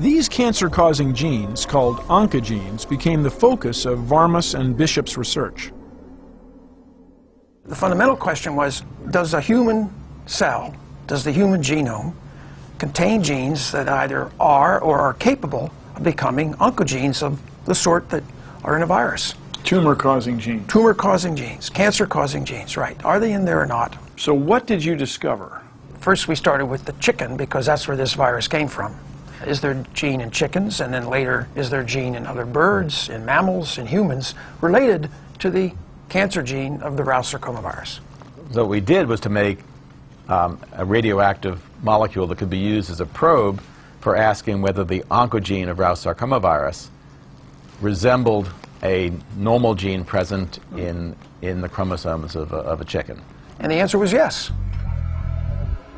These 0.00 0.28
cancer-causing 0.28 1.14
genes, 1.14 1.64
called 1.64 1.98
oncogenes, 2.08 2.88
became 2.88 3.22
the 3.22 3.30
focus 3.30 3.86
of 3.86 4.00
Varmus 4.00 4.58
and 4.58 4.76
Bishop's 4.76 5.16
research. 5.16 5.70
The 7.64 7.76
fundamental 7.76 8.16
question 8.16 8.56
was, 8.56 8.82
does 9.10 9.34
a 9.34 9.40
human 9.40 9.88
cell, 10.26 10.74
does 11.06 11.22
the 11.22 11.30
human 11.30 11.62
genome 11.62 12.12
contain 12.78 13.22
genes 13.22 13.70
that 13.70 13.88
either 13.88 14.32
are 14.40 14.80
or 14.80 14.98
are 14.98 15.14
capable 15.14 15.70
of 15.94 16.02
becoming 16.02 16.54
oncogenes 16.54 17.22
of 17.22 17.40
the 17.64 17.74
sort 17.74 18.08
that 18.10 18.24
are 18.64 18.74
in 18.74 18.82
a 18.82 18.86
virus? 18.86 19.34
Tumor-causing 19.62 20.40
genes. 20.40 20.66
Tumor-causing 20.66 21.36
genes, 21.36 21.70
cancer-causing 21.70 22.44
genes, 22.44 22.76
right. 22.76 23.02
Are 23.04 23.20
they 23.20 23.32
in 23.32 23.44
there 23.44 23.60
or 23.60 23.66
not? 23.66 23.96
So 24.16 24.34
what 24.34 24.66
did 24.66 24.84
you 24.84 24.96
discover? 24.96 25.62
First 26.00 26.26
we 26.26 26.34
started 26.34 26.66
with 26.66 26.84
the 26.84 26.94
chicken 26.94 27.36
because 27.36 27.64
that's 27.64 27.86
where 27.86 27.96
this 27.96 28.14
virus 28.14 28.48
came 28.48 28.66
from. 28.66 28.96
Is 29.46 29.60
there 29.60 29.72
a 29.72 29.84
gene 29.94 30.20
in 30.20 30.30
chickens 30.30 30.80
and 30.80 30.92
then 30.92 31.06
later 31.06 31.48
is 31.54 31.70
there 31.70 31.80
a 31.80 31.84
gene 31.84 32.14
in 32.14 32.26
other 32.26 32.46
birds, 32.46 33.08
in 33.08 33.24
mammals, 33.24 33.78
in 33.78 33.86
humans 33.86 34.34
related 34.60 35.10
to 35.40 35.50
the 35.50 35.72
cancer 36.08 36.42
gene 36.42 36.80
of 36.82 36.96
the 36.96 37.04
Rous 37.04 37.28
sarcoma 37.28 37.60
virus? 37.60 38.00
So 38.52 38.62
what 38.62 38.70
we 38.70 38.80
did 38.80 39.06
was 39.08 39.20
to 39.20 39.28
make 39.28 39.58
um, 40.28 40.60
a 40.72 40.84
radioactive 40.84 41.60
molecule 41.82 42.26
that 42.28 42.38
could 42.38 42.50
be 42.50 42.58
used 42.58 42.90
as 42.90 43.00
a 43.00 43.06
probe 43.06 43.60
for 44.00 44.16
asking 44.16 44.62
whether 44.62 44.84
the 44.84 45.00
oncogene 45.10 45.68
of 45.68 45.78
Rous 45.78 46.00
sarcoma 46.00 46.40
virus 46.40 46.90
resembled 47.80 48.50
a 48.82 49.12
normal 49.36 49.74
gene 49.74 50.04
present 50.04 50.60
in, 50.76 51.16
in 51.42 51.60
the 51.60 51.68
chromosomes 51.68 52.36
of 52.36 52.52
a, 52.52 52.56
of 52.56 52.80
a 52.80 52.84
chicken. 52.84 53.20
And 53.58 53.70
the 53.70 53.76
answer 53.76 53.98
was 53.98 54.12
yes. 54.12 54.50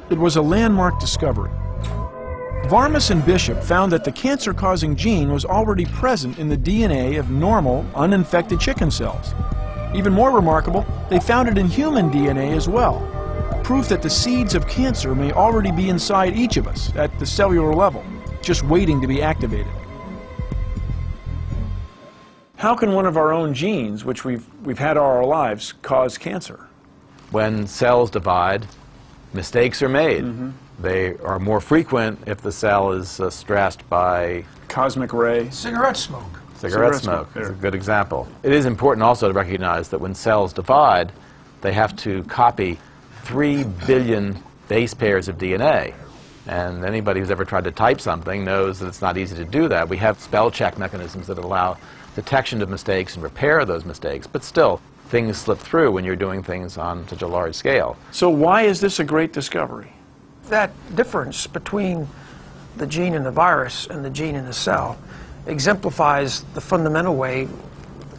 It 0.09 0.18
was 0.18 0.36
a 0.36 0.42
landmark 0.42 1.01
discovery. 1.01 1.51
Varmus 2.69 3.12
and 3.12 3.25
Bishop 3.25 3.62
found 3.62 3.93
that 3.93 4.03
the 4.03 4.11
cancer-causing 4.11 4.97
gene 4.97 5.31
was 5.31 5.45
already 5.45 5.85
present 5.87 6.37
in 6.41 6.49
the 6.49 6.57
DNA 6.57 7.17
of 7.17 7.31
normal, 7.31 7.87
uninfected 7.95 8.59
chicken 8.59 8.91
cells. 8.91 9.37
Even 9.95 10.12
more 10.12 10.33
remarkable, 10.33 10.85
they 11.09 11.21
found 11.21 11.49
it 11.49 11.59
in 11.59 11.69
human 11.69 12.11
DNA 12.11 12.57
as 12.57 12.69
well, 12.69 12.99
proof 13.62 13.89
that 13.89 14.03
the 14.03 14.11
seeds 14.11 14.57
of 14.57 14.67
cancer 14.67 15.14
may 15.14 15.31
already 15.31 15.71
be 15.71 15.91
inside 15.91 16.37
each 16.37 16.57
of 16.57 16.67
us 16.67 16.93
at 16.97 17.17
the 17.21 17.27
cellular 17.27 17.73
level, 17.73 18.05
just 18.43 18.64
waiting 18.64 19.01
to 19.01 19.07
be 19.07 19.23
activated. 19.23 19.73
How 22.57 22.75
can 22.75 22.95
one 22.95 23.07
of 23.07 23.17
our 23.17 23.33
own 23.33 23.55
genes, 23.55 24.05
which 24.05 24.25
we've, 24.25 24.45
we've 24.64 24.81
had 24.81 24.97
all 24.97 25.12
our 25.12 25.25
lives, 25.25 25.73
cause 25.83 26.19
cancer? 26.19 26.67
When 27.31 27.69
cells 27.69 28.11
divide, 28.11 28.67
mistakes 29.33 29.83
are 29.83 29.89
made. 29.89 30.25
Mm-hmm. 30.25 30.51
They 30.79 31.16
are 31.18 31.39
more 31.39 31.61
frequent 31.61 32.20
if 32.27 32.41
the 32.43 32.53
cell 32.53 32.93
is 32.93 33.20
uh, 33.20 33.31
stressed 33.31 33.89
by 33.89 34.45
Cosmic 34.68 35.12
ray. 35.12 35.49
Cigarette 35.51 35.97
smoke. 35.97 36.22
cigarette, 36.57 36.61
Cigarette 36.61 36.95
smoke. 36.97 37.33
smoke, 37.33 37.45
is 37.45 37.51
a 37.51 37.55
good 37.55 37.74
example. 37.74 38.29
It 38.43 38.53
is 38.53 38.66
important 38.66 39.03
also 39.03 39.29
to 39.29 39.35
recognize 39.35 39.89
that 39.89 39.99
when 39.99 40.14
cells 40.14 40.53
divide, 40.53 41.12
they 41.62 41.72
have 41.72 41.97
to 41.97 42.22
copy 42.24 42.79
3 43.24 43.64
billion 43.87 44.37
base 44.68 44.93
pairs 44.93 45.29
of 45.29 45.39
DNA. 45.39 45.95
And 46.47 46.85
anybody 46.85 47.20
who's 47.20 47.31
ever 47.31 47.45
tried 47.45 47.64
to 47.64 47.72
type 47.72 48.01
something 48.01 48.45
knows 48.45 48.79
that 48.79 48.87
it's 48.87 49.03
not 49.03 49.16
easy 49.16 49.35
to 49.37 49.45
do 49.45 49.68
that. 49.68 49.89
We 49.89 49.97
have 49.97 50.20
spell 50.20 50.51
check 50.51 50.79
mechanisms 50.79 51.27
that 51.27 51.39
allow 51.39 51.79
detection 52.14 52.62
of 52.62 52.68
mistakes 52.68 53.14
and 53.14 53.22
repair 53.22 53.61
of 53.61 53.68
those 53.68 53.85
mistakes, 53.85 54.27
but 54.27 54.45
still, 54.45 54.81
things 55.09 55.39
slip 55.39 55.59
through 55.59 55.93
when 55.93 56.05
you're 56.05 56.16
doing 56.16 56.43
things 56.43 56.79
on 56.79 57.07
such 57.09 57.22
a 57.22 57.27
large 57.27 57.55
scale. 57.55 57.97
So 58.11 58.29
why 58.31 58.62
is 58.62 58.81
this 58.81 59.01
a 59.01 59.05
great 59.05 59.33
discovery? 59.33 59.93
That 60.49 60.70
difference 60.94 61.47
between 61.47 62.09
the 62.76 62.86
gene 62.86 63.14
in 63.14 63.24
the 63.24 63.30
virus 63.30 63.86
and 63.86 64.05
the 64.05 64.11
gene 64.11 64.34
in 64.34 64.47
the 64.47 64.53
cell 64.53 64.99
exemplifies 65.47 66.42
the 66.55 66.61
fundamental 66.61 67.16
way 67.16 67.49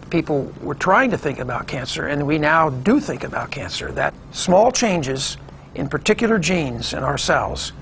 people 0.09 0.51
were 0.61 0.75
trying 0.75 1.11
to 1.11 1.17
think 1.17 1.39
about 1.39 1.67
cancer, 1.67 2.07
and 2.07 2.25
we 2.25 2.37
now 2.37 2.69
do 2.69 2.99
think 2.99 3.23
about 3.23 3.51
cancer. 3.51 3.91
That 3.91 4.13
small 4.31 4.71
changes 4.71 5.37
in 5.75 5.89
particular 5.89 6.39
genes 6.39 6.93
in 6.93 6.99
our 6.99 7.17
cells 7.17 7.73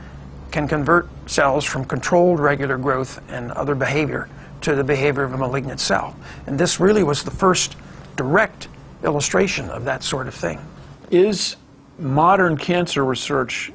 can 0.51 0.67
convert 0.67 1.07
cells 1.29 1.65
from 1.65 1.85
controlled 1.85 2.39
regular 2.39 2.77
growth 2.77 3.21
and 3.29 3.51
other 3.51 3.75
behavior 3.75 4.29
to 4.61 4.75
the 4.75 4.83
behavior 4.83 5.23
of 5.23 5.33
a 5.33 5.37
malignant 5.37 5.79
cell. 5.79 6.15
And 6.47 6.57
this 6.57 6.79
really 6.79 7.03
was 7.03 7.23
the 7.23 7.31
first 7.31 7.75
direct 8.15 8.67
illustration 9.03 9.69
of 9.69 9.85
that 9.85 10.03
sort 10.03 10.27
of 10.27 10.33
thing. 10.33 10.59
Is 11.11 11.55
modern 11.99 12.57
cancer 12.57 13.05
research 13.05 13.71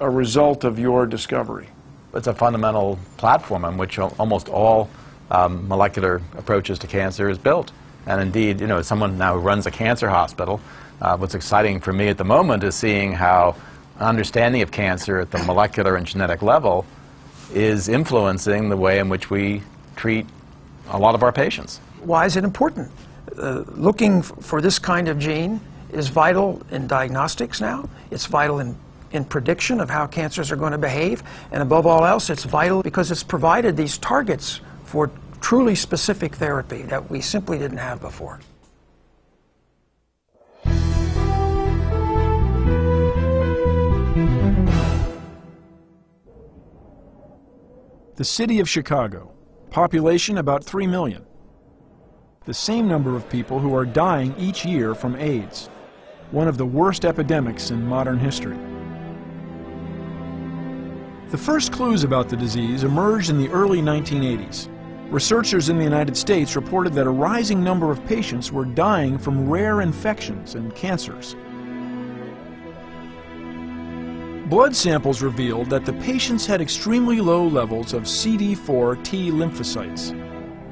a 0.00 0.08
result 0.08 0.64
of 0.64 0.78
your 0.78 1.06
discovery? 1.06 1.68
It's 2.14 2.26
a 2.26 2.34
fundamental 2.34 2.98
platform 3.18 3.64
on 3.64 3.76
which 3.76 3.98
almost 3.98 4.48
all 4.48 4.90
um, 5.30 5.68
molecular 5.68 6.20
approaches 6.36 6.78
to 6.80 6.86
cancer 6.86 7.28
is 7.28 7.38
built. 7.38 7.70
And 8.06 8.20
indeed, 8.20 8.60
you 8.60 8.66
know, 8.66 8.78
as 8.78 8.86
someone 8.86 9.18
now 9.18 9.34
who 9.34 9.40
runs 9.40 9.66
a 9.66 9.70
cancer 9.70 10.08
hospital, 10.08 10.60
uh, 11.00 11.16
what's 11.16 11.34
exciting 11.34 11.80
for 11.80 11.92
me 11.92 12.08
at 12.08 12.18
the 12.18 12.24
moment 12.24 12.64
is 12.64 12.74
seeing 12.74 13.12
how 13.12 13.54
understanding 13.98 14.62
of 14.62 14.72
cancer 14.72 15.20
at 15.20 15.30
the 15.30 15.38
molecular 15.44 15.96
and 15.96 16.06
genetic 16.06 16.42
level 16.42 16.86
is 17.52 17.88
influencing 17.88 18.70
the 18.70 18.76
way 18.76 18.98
in 18.98 19.08
which 19.08 19.30
we 19.30 19.62
treat 19.96 20.26
a 20.88 20.98
lot 20.98 21.14
of 21.14 21.22
our 21.22 21.32
patients. 21.32 21.78
Why 22.02 22.24
is 22.24 22.36
it 22.36 22.44
important? 22.44 22.90
Uh, 23.36 23.64
looking 23.68 24.18
f- 24.18 24.32
for 24.40 24.60
this 24.60 24.78
kind 24.78 25.08
of 25.08 25.18
gene 25.18 25.60
is 25.92 26.08
vital 26.08 26.62
in 26.70 26.86
diagnostics 26.86 27.60
now. 27.60 27.88
It's 28.10 28.26
vital 28.26 28.60
in, 28.60 28.76
in 29.12 29.24
prediction 29.24 29.80
of 29.80 29.90
how 29.90 30.06
cancers 30.06 30.50
are 30.50 30.56
going 30.56 30.72
to 30.72 30.78
behave. 30.78 31.22
And 31.52 31.62
above 31.62 31.86
all 31.86 32.04
else, 32.04 32.30
it's 32.30 32.44
vital 32.44 32.82
because 32.82 33.10
it's 33.10 33.22
provided 33.22 33.76
these 33.76 33.98
targets 33.98 34.60
for 34.84 35.10
truly 35.40 35.74
specific 35.74 36.34
therapy 36.34 36.82
that 36.82 37.10
we 37.10 37.20
simply 37.20 37.58
didn't 37.58 37.78
have 37.78 38.00
before. 38.00 38.40
The 48.16 48.24
city 48.24 48.60
of 48.60 48.68
Chicago, 48.68 49.32
population 49.70 50.36
about 50.36 50.62
3 50.62 50.86
million. 50.86 51.24
The 52.44 52.52
same 52.52 52.86
number 52.86 53.16
of 53.16 53.28
people 53.30 53.58
who 53.58 53.74
are 53.74 53.86
dying 53.86 54.34
each 54.36 54.64
year 54.64 54.94
from 54.94 55.16
AIDS, 55.16 55.70
one 56.30 56.46
of 56.46 56.58
the 56.58 56.66
worst 56.66 57.06
epidemics 57.06 57.70
in 57.70 57.82
modern 57.86 58.18
history. 58.18 58.58
The 61.30 61.38
first 61.38 61.70
clues 61.70 62.02
about 62.02 62.28
the 62.28 62.36
disease 62.36 62.82
emerged 62.82 63.30
in 63.30 63.38
the 63.38 63.48
early 63.50 63.80
1980s. 63.80 64.68
Researchers 65.12 65.68
in 65.68 65.78
the 65.78 65.84
United 65.84 66.16
States 66.16 66.56
reported 66.56 66.92
that 66.94 67.06
a 67.06 67.10
rising 67.10 67.62
number 67.62 67.92
of 67.92 68.04
patients 68.04 68.50
were 68.50 68.64
dying 68.64 69.16
from 69.16 69.48
rare 69.48 69.80
infections 69.80 70.56
and 70.56 70.74
cancers. 70.74 71.36
Blood 74.48 74.74
samples 74.74 75.22
revealed 75.22 75.70
that 75.70 75.84
the 75.84 75.92
patients 75.92 76.46
had 76.46 76.60
extremely 76.60 77.20
low 77.20 77.46
levels 77.46 77.92
of 77.92 78.02
CD4 78.02 79.04
T 79.04 79.30
lymphocytes, 79.30 80.12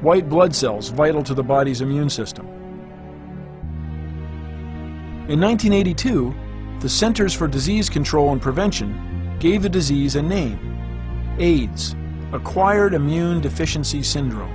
white 0.03 0.29
blood 0.29 0.53
cells 0.53 0.89
vital 0.89 1.23
to 1.23 1.35
the 1.35 1.45
body's 1.45 1.83
immune 1.83 2.11
system. 2.11 2.49
In 5.29 5.41
1982, 5.41 6.35
the 6.81 6.89
Centers 6.89 7.33
for 7.33 7.47
Disease 7.47 7.89
Control 7.89 8.33
and 8.33 8.43
Prevention 8.43 9.08
gave 9.39 9.63
the 9.63 9.69
disease 9.69 10.17
a 10.17 10.23
name 10.23 10.59
AIDS, 11.39 11.95
Acquired 12.33 12.95
Immune 12.95 13.41
Deficiency 13.41 14.03
Syndrome. 14.03 14.55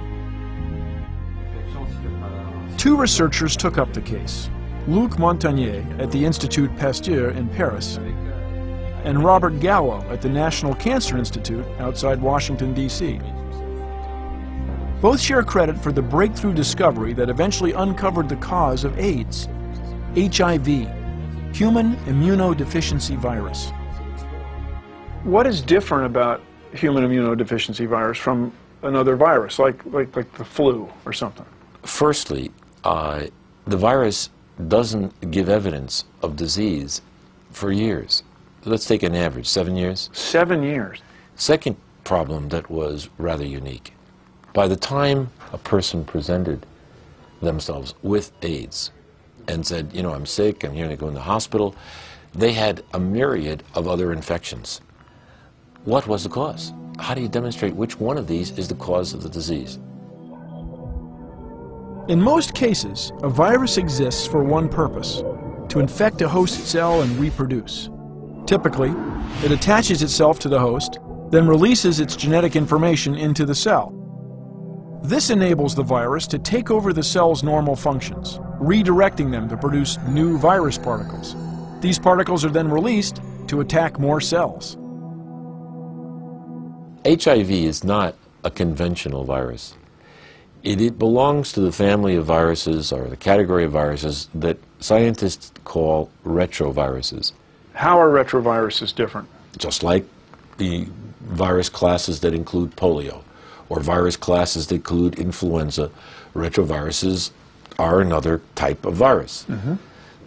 Two 2.77 2.97
researchers 2.97 3.55
took 3.55 3.77
up 3.77 3.93
the 3.93 4.01
case 4.01 4.49
Luc 4.87 5.11
Montagnier 5.13 5.99
at 5.99 6.11
the 6.11 6.25
Institut 6.25 6.75
Pasteur 6.75 7.29
in 7.29 7.47
Paris 7.49 7.97
and 9.05 9.23
Robert 9.23 9.59
Gallo 9.59 10.01
at 10.09 10.21
the 10.21 10.29
National 10.29 10.75
Cancer 10.75 11.17
Institute 11.17 11.65
outside 11.79 12.21
Washington, 12.21 12.73
D.C. 12.73 13.19
Both 15.01 15.19
share 15.19 15.43
credit 15.43 15.77
for 15.77 15.91
the 15.91 16.01
breakthrough 16.01 16.53
discovery 16.53 17.13
that 17.13 17.29
eventually 17.29 17.71
uncovered 17.73 18.29
the 18.29 18.37
cause 18.37 18.83
of 18.83 18.97
AIDS 18.99 19.47
HIV, 20.15 20.67
human 21.53 21.95
immunodeficiency 22.05 23.17
virus. 23.17 23.71
What 25.23 25.47
is 25.47 25.61
different 25.61 26.05
about 26.05 26.41
human 26.73 27.05
immunodeficiency 27.05 27.87
virus 27.87 28.17
from 28.17 28.51
another 28.81 29.15
virus, 29.15 29.57
like, 29.57 29.81
like, 29.85 30.13
like 30.17 30.33
the 30.33 30.43
flu 30.43 30.91
or 31.05 31.13
something? 31.13 31.45
Firstly, 31.83 32.51
uh, 32.83 33.27
the 33.65 33.77
virus 33.77 34.29
doesn't 34.67 35.31
give 35.31 35.47
evidence 35.47 36.03
of 36.21 36.35
disease 36.35 37.01
for 37.51 37.71
years. 37.71 38.23
let's 38.65 38.85
take 38.85 39.01
an 39.01 39.15
average, 39.15 39.47
seven 39.47 39.77
years. 39.77 40.09
Seven 40.11 40.61
years. 40.61 41.01
Second 41.35 41.77
problem 42.03 42.49
that 42.49 42.69
was 42.69 43.09
rather 43.17 43.45
unique. 43.45 43.93
By 44.53 44.67
the 44.67 44.75
time 44.75 45.29
a 45.53 45.57
person 45.57 46.03
presented 46.03 46.65
themselves 47.41 47.95
with 48.03 48.33
AIDS 48.41 48.91
and 49.47 49.65
said, 49.65 49.91
you 49.93 50.03
know, 50.03 50.13
I'm 50.13 50.25
sick, 50.25 50.65
I'm 50.65 50.75
going 50.75 50.89
to 50.89 50.97
go 50.97 51.07
in 51.07 51.13
the 51.13 51.21
hospital, 51.21 51.75
they 52.33 52.51
had 52.51 52.83
a 52.93 52.99
myriad 52.99 53.63
of 53.73 53.87
other 53.87 54.11
infections. 54.11 54.81
What 55.85 56.07
was 56.07 56.23
the 56.23 56.29
cause? 56.29 56.71
How 56.97 57.13
do 57.13 57.19
you 57.19 57.27
demonstrate 57.27 57.75
which 57.75 57.99
one 57.99 58.17
of 58.17 58.25
these 58.25 58.57
is 58.57 58.69
the 58.69 58.75
cause 58.75 59.13
of 59.13 59.21
the 59.21 59.27
disease? 59.27 59.79
In 62.07 62.21
most 62.21 62.53
cases, 62.53 63.11
a 63.21 63.27
virus 63.27 63.77
exists 63.77 64.25
for 64.25 64.45
one 64.45 64.69
purpose 64.69 65.23
to 65.67 65.81
infect 65.81 66.21
a 66.21 66.29
host 66.29 66.67
cell 66.67 67.01
and 67.01 67.11
reproduce. 67.17 67.89
Typically, 68.45 68.93
it 69.43 69.51
attaches 69.51 70.01
itself 70.01 70.39
to 70.39 70.47
the 70.47 70.59
host, 70.59 70.99
then 71.31 71.49
releases 71.49 71.99
its 71.99 72.15
genetic 72.15 72.55
information 72.55 73.15
into 73.15 73.45
the 73.45 73.55
cell. 73.55 73.91
This 75.03 75.31
enables 75.31 75.75
the 75.75 75.83
virus 75.83 76.27
to 76.27 76.39
take 76.39 76.71
over 76.71 76.93
the 76.93 77.03
cell's 77.03 77.43
normal 77.43 77.75
functions, 77.75 78.39
redirecting 78.61 79.31
them 79.31 79.49
to 79.49 79.57
produce 79.57 79.97
new 80.07 80.37
virus 80.37 80.77
particles. 80.77 81.35
These 81.81 81.99
particles 81.99 82.45
are 82.45 82.51
then 82.51 82.69
released 82.69 83.21
to 83.47 83.59
attack 83.59 83.99
more 83.99 84.21
cells. 84.21 84.77
HIV 87.05 87.51
is 87.51 87.83
not 87.83 88.15
a 88.43 88.51
conventional 88.51 89.23
virus. 89.23 89.75
It, 90.63 90.79
it, 90.79 90.97
belongs 90.97 91.51
to 91.53 91.59
the 91.59 91.73
family 91.73 92.15
of 92.15 92.25
viruses 92.25 92.93
or 92.93 93.09
the 93.09 93.17
category 93.17 93.65
of 93.65 93.71
viruses 93.71 94.29
that 94.33 94.57
scientists 94.79 95.51
call 95.65 96.09
retroviruses. 96.25 97.33
How 97.73 97.99
are 97.99 98.09
retroviruses 98.09 98.95
different? 98.95 99.27
Just 99.57 99.83
like 99.83 100.05
the 100.57 100.87
virus 101.21 101.67
classes 101.67 102.21
that 102.21 102.33
include 102.33 102.75
polio 102.75 103.23
or 103.69 103.81
virus 103.81 104.15
classes 104.15 104.67
that 104.67 104.75
include 104.75 105.19
influenza, 105.19 105.89
retroviruses 106.33 107.31
are 107.79 108.01
another 108.01 108.41
type 108.55 108.85
of 108.85 108.93
virus. 108.93 109.45
Mm-hmm. 109.49 109.75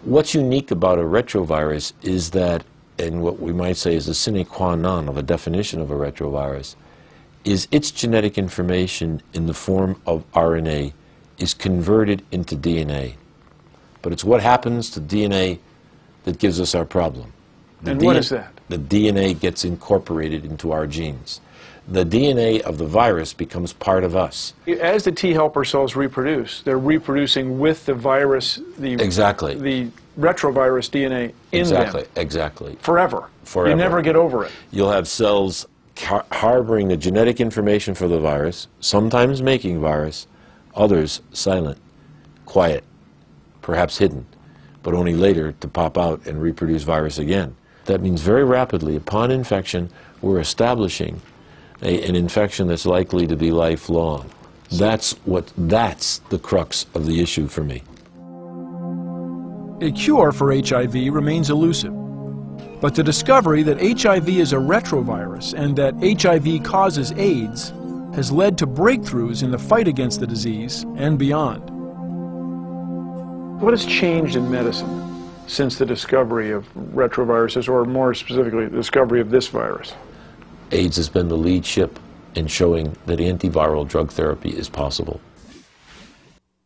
What's 0.04 0.34
unique 0.34 0.70
about 0.70 0.98
a 0.98 1.02
retrovirus 1.02 1.92
is 2.02 2.30
that, 2.30 2.64
and 2.98 3.22
what 3.22 3.40
we 3.40 3.52
might 3.52 3.76
say 3.76 3.94
is 3.94 4.06
the 4.06 4.14
sine 4.14 4.44
qua 4.44 4.74
non 4.74 5.08
of 5.08 5.16
a 5.16 5.22
definition 5.22 5.80
of 5.80 5.90
a 5.90 5.94
retrovirus, 5.94 6.76
is 7.44 7.68
its 7.70 7.90
genetic 7.90 8.38
information 8.38 9.22
in 9.32 9.46
the 9.46 9.54
form 9.54 10.00
of 10.06 10.30
RNA 10.32 10.92
is 11.38 11.54
converted 11.54 12.24
into 12.32 12.56
DNA. 12.56 13.14
But 14.02 14.12
it's 14.12 14.24
what 14.24 14.42
happens 14.42 14.90
to 14.90 15.00
DNA 15.00 15.58
that 16.24 16.38
gives 16.38 16.60
us 16.60 16.74
our 16.74 16.84
problem. 16.84 17.32
The 17.82 17.92
and 17.92 18.02
what 18.02 18.16
is 18.16 18.30
that? 18.30 18.52
The 18.68 18.78
DNA 18.78 19.38
gets 19.38 19.64
incorporated 19.64 20.44
into 20.44 20.72
our 20.72 20.86
genes. 20.86 21.40
The 21.88 22.04
DNA 22.04 22.60
of 22.62 22.78
the 22.78 22.86
virus 22.86 23.32
becomes 23.32 23.72
part 23.72 24.02
of 24.02 24.16
us. 24.16 24.54
As 24.66 25.04
the 25.04 25.12
T 25.12 25.32
helper 25.32 25.64
cells 25.64 25.94
reproduce, 25.94 26.62
they're 26.62 26.78
reproducing 26.78 27.60
with 27.60 27.86
the 27.86 27.94
virus, 27.94 28.60
the 28.78 28.94
exactly 28.94 29.54
the 29.54 29.90
retrovirus 30.18 30.90
DNA 30.90 31.32
in 31.52 31.60
exactly, 31.60 32.02
them. 32.02 32.10
Exactly. 32.16 32.76
Forever. 32.80 33.28
Forever. 33.44 33.70
You 33.70 33.76
never 33.76 34.02
get 34.02 34.16
over 34.16 34.44
it. 34.44 34.52
You'll 34.70 34.90
have 34.90 35.06
cells 35.08 35.66
har 35.98 36.24
harboring 36.32 36.88
the 36.88 36.96
genetic 36.96 37.40
information 37.40 37.94
for 37.94 38.08
the 38.08 38.18
virus, 38.18 38.68
sometimes 38.80 39.42
making 39.42 39.80
virus, 39.80 40.26
others 40.74 41.20
silent, 41.32 41.78
quiet, 42.44 42.84
perhaps 43.62 43.98
hidden, 43.98 44.26
but 44.82 44.94
only 44.94 45.14
later 45.14 45.52
to 45.52 45.68
pop 45.68 45.98
out 45.98 46.26
and 46.26 46.40
reproduce 46.40 46.82
virus 46.82 47.18
again. 47.18 47.56
That 47.86 48.00
means 48.00 48.20
very 48.20 48.44
rapidly, 48.44 48.96
upon 48.96 49.30
infection, 49.30 49.90
we're 50.20 50.40
establishing 50.40 51.20
a, 51.82 52.02
an 52.08 52.16
infection 52.16 52.66
that's 52.66 52.86
likely 52.86 53.26
to 53.26 53.36
be 53.36 53.52
lifelong. 53.52 54.30
That's 54.70 55.12
what 55.24 55.52
that's 55.56 56.18
the 56.30 56.38
crux 56.38 56.86
of 56.94 57.06
the 57.06 57.20
issue 57.20 57.46
for 57.46 57.62
me. 57.62 57.82
A 59.82 59.90
cure 59.90 60.32
for 60.32 60.54
HIV 60.54 60.94
remains 61.12 61.50
elusive. 61.50 61.92
But 62.80 62.94
the 62.94 63.02
discovery 63.02 63.62
that 63.64 63.78
HIV 63.78 64.28
is 64.30 64.54
a 64.54 64.56
retrovirus 64.56 65.52
and 65.52 65.76
that 65.76 65.94
HIV 66.00 66.62
causes 66.64 67.12
AIDS 67.12 67.74
has 68.14 68.32
led 68.32 68.56
to 68.58 68.66
breakthroughs 68.66 69.42
in 69.42 69.50
the 69.50 69.58
fight 69.58 69.86
against 69.86 70.20
the 70.20 70.26
disease 70.26 70.84
and 70.96 71.18
beyond. 71.18 71.68
What 73.60 73.74
has 73.74 73.84
changed 73.84 74.36
in 74.36 74.50
medicine 74.50 75.30
since 75.46 75.76
the 75.76 75.86
discovery 75.86 76.50
of 76.50 76.66
retroviruses, 76.74 77.68
or 77.68 77.84
more 77.84 78.14
specifically, 78.14 78.66
the 78.66 78.76
discovery 78.76 79.20
of 79.20 79.30
this 79.30 79.48
virus? 79.48 79.92
AIDS 80.72 80.96
has 80.96 81.08
been 81.08 81.28
the 81.28 81.36
lead 81.36 81.66
ship 81.66 81.98
in 82.34 82.46
showing 82.46 82.96
that 83.06 83.18
antiviral 83.18 83.86
drug 83.86 84.10
therapy 84.10 84.50
is 84.50 84.68
possible. 84.68 85.20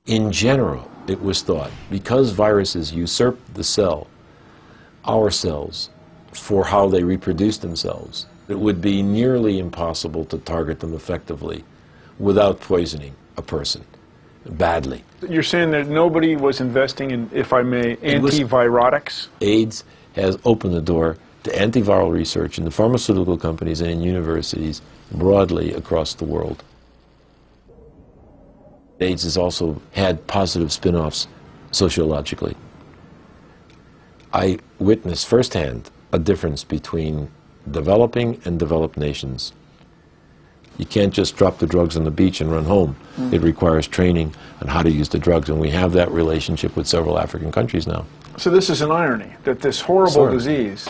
In 0.07 0.33
general, 0.33 0.90
it 1.11 1.21
was 1.21 1.43
thought 1.43 1.73
because 1.91 2.31
viruses 2.31 2.93
usurp 2.93 3.37
the 3.55 3.65
cell, 3.65 4.07
our 5.05 5.31
cells, 5.31 5.91
for 6.33 6.65
how 6.65 6.89
they 6.89 7.03
reproduce 7.03 7.59
themselves, 7.59 8.27
it 8.47 8.59
would 8.59 8.81
be 8.81 9.03
nearly 9.03 9.59
impossible 9.59 10.25
to 10.27 10.39
target 10.39 10.79
them 10.79 10.95
effectively 10.95 11.65
without 12.21 12.61
poisoning 12.61 13.15
a 13.37 13.43
person 13.43 13.85
badly. 14.47 15.03
You're 15.29 15.43
saying 15.43 15.73
that 15.73 15.89
nobody 15.89 16.37
was 16.37 16.61
investing 16.61 17.11
in, 17.11 17.29
if 17.33 17.53
I 17.53 17.63
may, 17.63 17.97
antivirotics? 17.97 19.27
AIDS 19.41 19.83
has 20.15 20.39
opened 20.45 20.75
the 20.75 20.81
door 20.81 21.17
to 21.43 21.51
antiviral 21.51 22.13
research 22.13 22.57
in 22.59 22.65
the 22.65 22.71
pharmaceutical 22.71 23.37
companies 23.37 23.81
and 23.81 23.91
in 23.91 24.01
universities 24.01 24.81
broadly 25.11 25.73
across 25.73 26.15
the 26.15 26.25
world. 26.25 26.63
AIDS 29.01 29.23
has 29.25 29.37
also 29.37 29.81
had 29.93 30.27
positive 30.27 30.73
spin 30.73 30.95
offs 30.95 31.27
sociologically. 31.73 32.57
I 34.33 34.59
witnessed 34.79 35.27
firsthand 35.27 35.91
a 36.13 36.19
difference 36.19 36.65
between 36.65 37.31
developing 37.71 38.41
and 38.45 38.59
developed 38.59 38.97
nations. 38.97 39.53
You 40.79 40.87
can't 40.87 41.13
just 41.13 41.37
drop 41.37 41.59
the 41.59 41.67
drugs 41.67 41.97
on 41.97 42.05
the 42.05 42.11
beach 42.11 42.41
and 42.41 42.51
run 42.51 42.65
home. 42.65 42.97
Mm. 43.17 43.35
It 43.35 43.43
requires 43.43 43.87
training 43.87 44.35
on 44.63 44.69
how 44.69 44.83
to 44.83 44.91
use 44.91 45.09
the 45.09 45.19
drugs, 45.19 45.51
and 45.51 45.61
we 45.61 45.71
have 45.71 45.93
that 45.93 46.11
relationship 46.11 46.75
with 46.77 46.87
several 46.87 47.19
African 47.19 47.53
countries 47.53 47.87
now. 47.87 48.07
So 48.39 48.51
this 48.51 48.71
is 48.71 48.81
an 48.81 48.91
irony 48.91 49.31
that 49.45 49.61
this 49.61 49.81
horrible 49.81 50.13
sort 50.13 50.33
of. 50.33 50.39
disease 50.39 50.89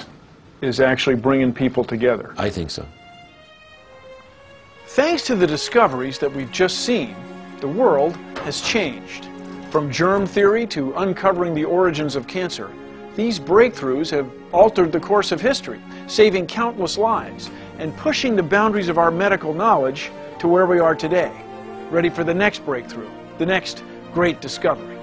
is 0.60 0.80
actually 0.80 1.16
bringing 1.16 1.52
people 1.52 1.82
together. 1.82 2.34
I 2.36 2.50
think 2.50 2.70
so. 2.70 2.86
Thanks 4.86 5.22
to 5.24 5.34
the 5.34 5.46
discoveries 5.46 6.18
that 6.18 6.32
we've 6.32 6.52
just 6.52 6.84
seen, 6.84 7.16
the 7.60 7.68
world 7.68 8.16
has 8.44 8.60
changed. 8.60 9.28
From 9.70 9.90
germ 9.90 10.26
theory 10.26 10.66
to 10.68 10.92
uncovering 10.94 11.54
the 11.54 11.64
origins 11.64 12.16
of 12.16 12.26
cancer, 12.26 12.70
these 13.16 13.38
breakthroughs 13.38 14.10
have 14.10 14.30
altered 14.52 14.92
the 14.92 15.00
course 15.00 15.32
of 15.32 15.40
history, 15.40 15.80
saving 16.06 16.46
countless 16.46 16.96
lives 16.96 17.50
and 17.78 17.96
pushing 17.96 18.36
the 18.36 18.42
boundaries 18.42 18.88
of 18.88 18.98
our 18.98 19.10
medical 19.10 19.54
knowledge 19.54 20.10
to 20.38 20.48
where 20.48 20.66
we 20.66 20.78
are 20.80 20.94
today, 20.94 21.32
ready 21.90 22.08
for 22.08 22.24
the 22.24 22.34
next 22.34 22.64
breakthrough, 22.64 23.10
the 23.38 23.46
next 23.46 23.82
great 24.12 24.40
discovery. 24.40 24.99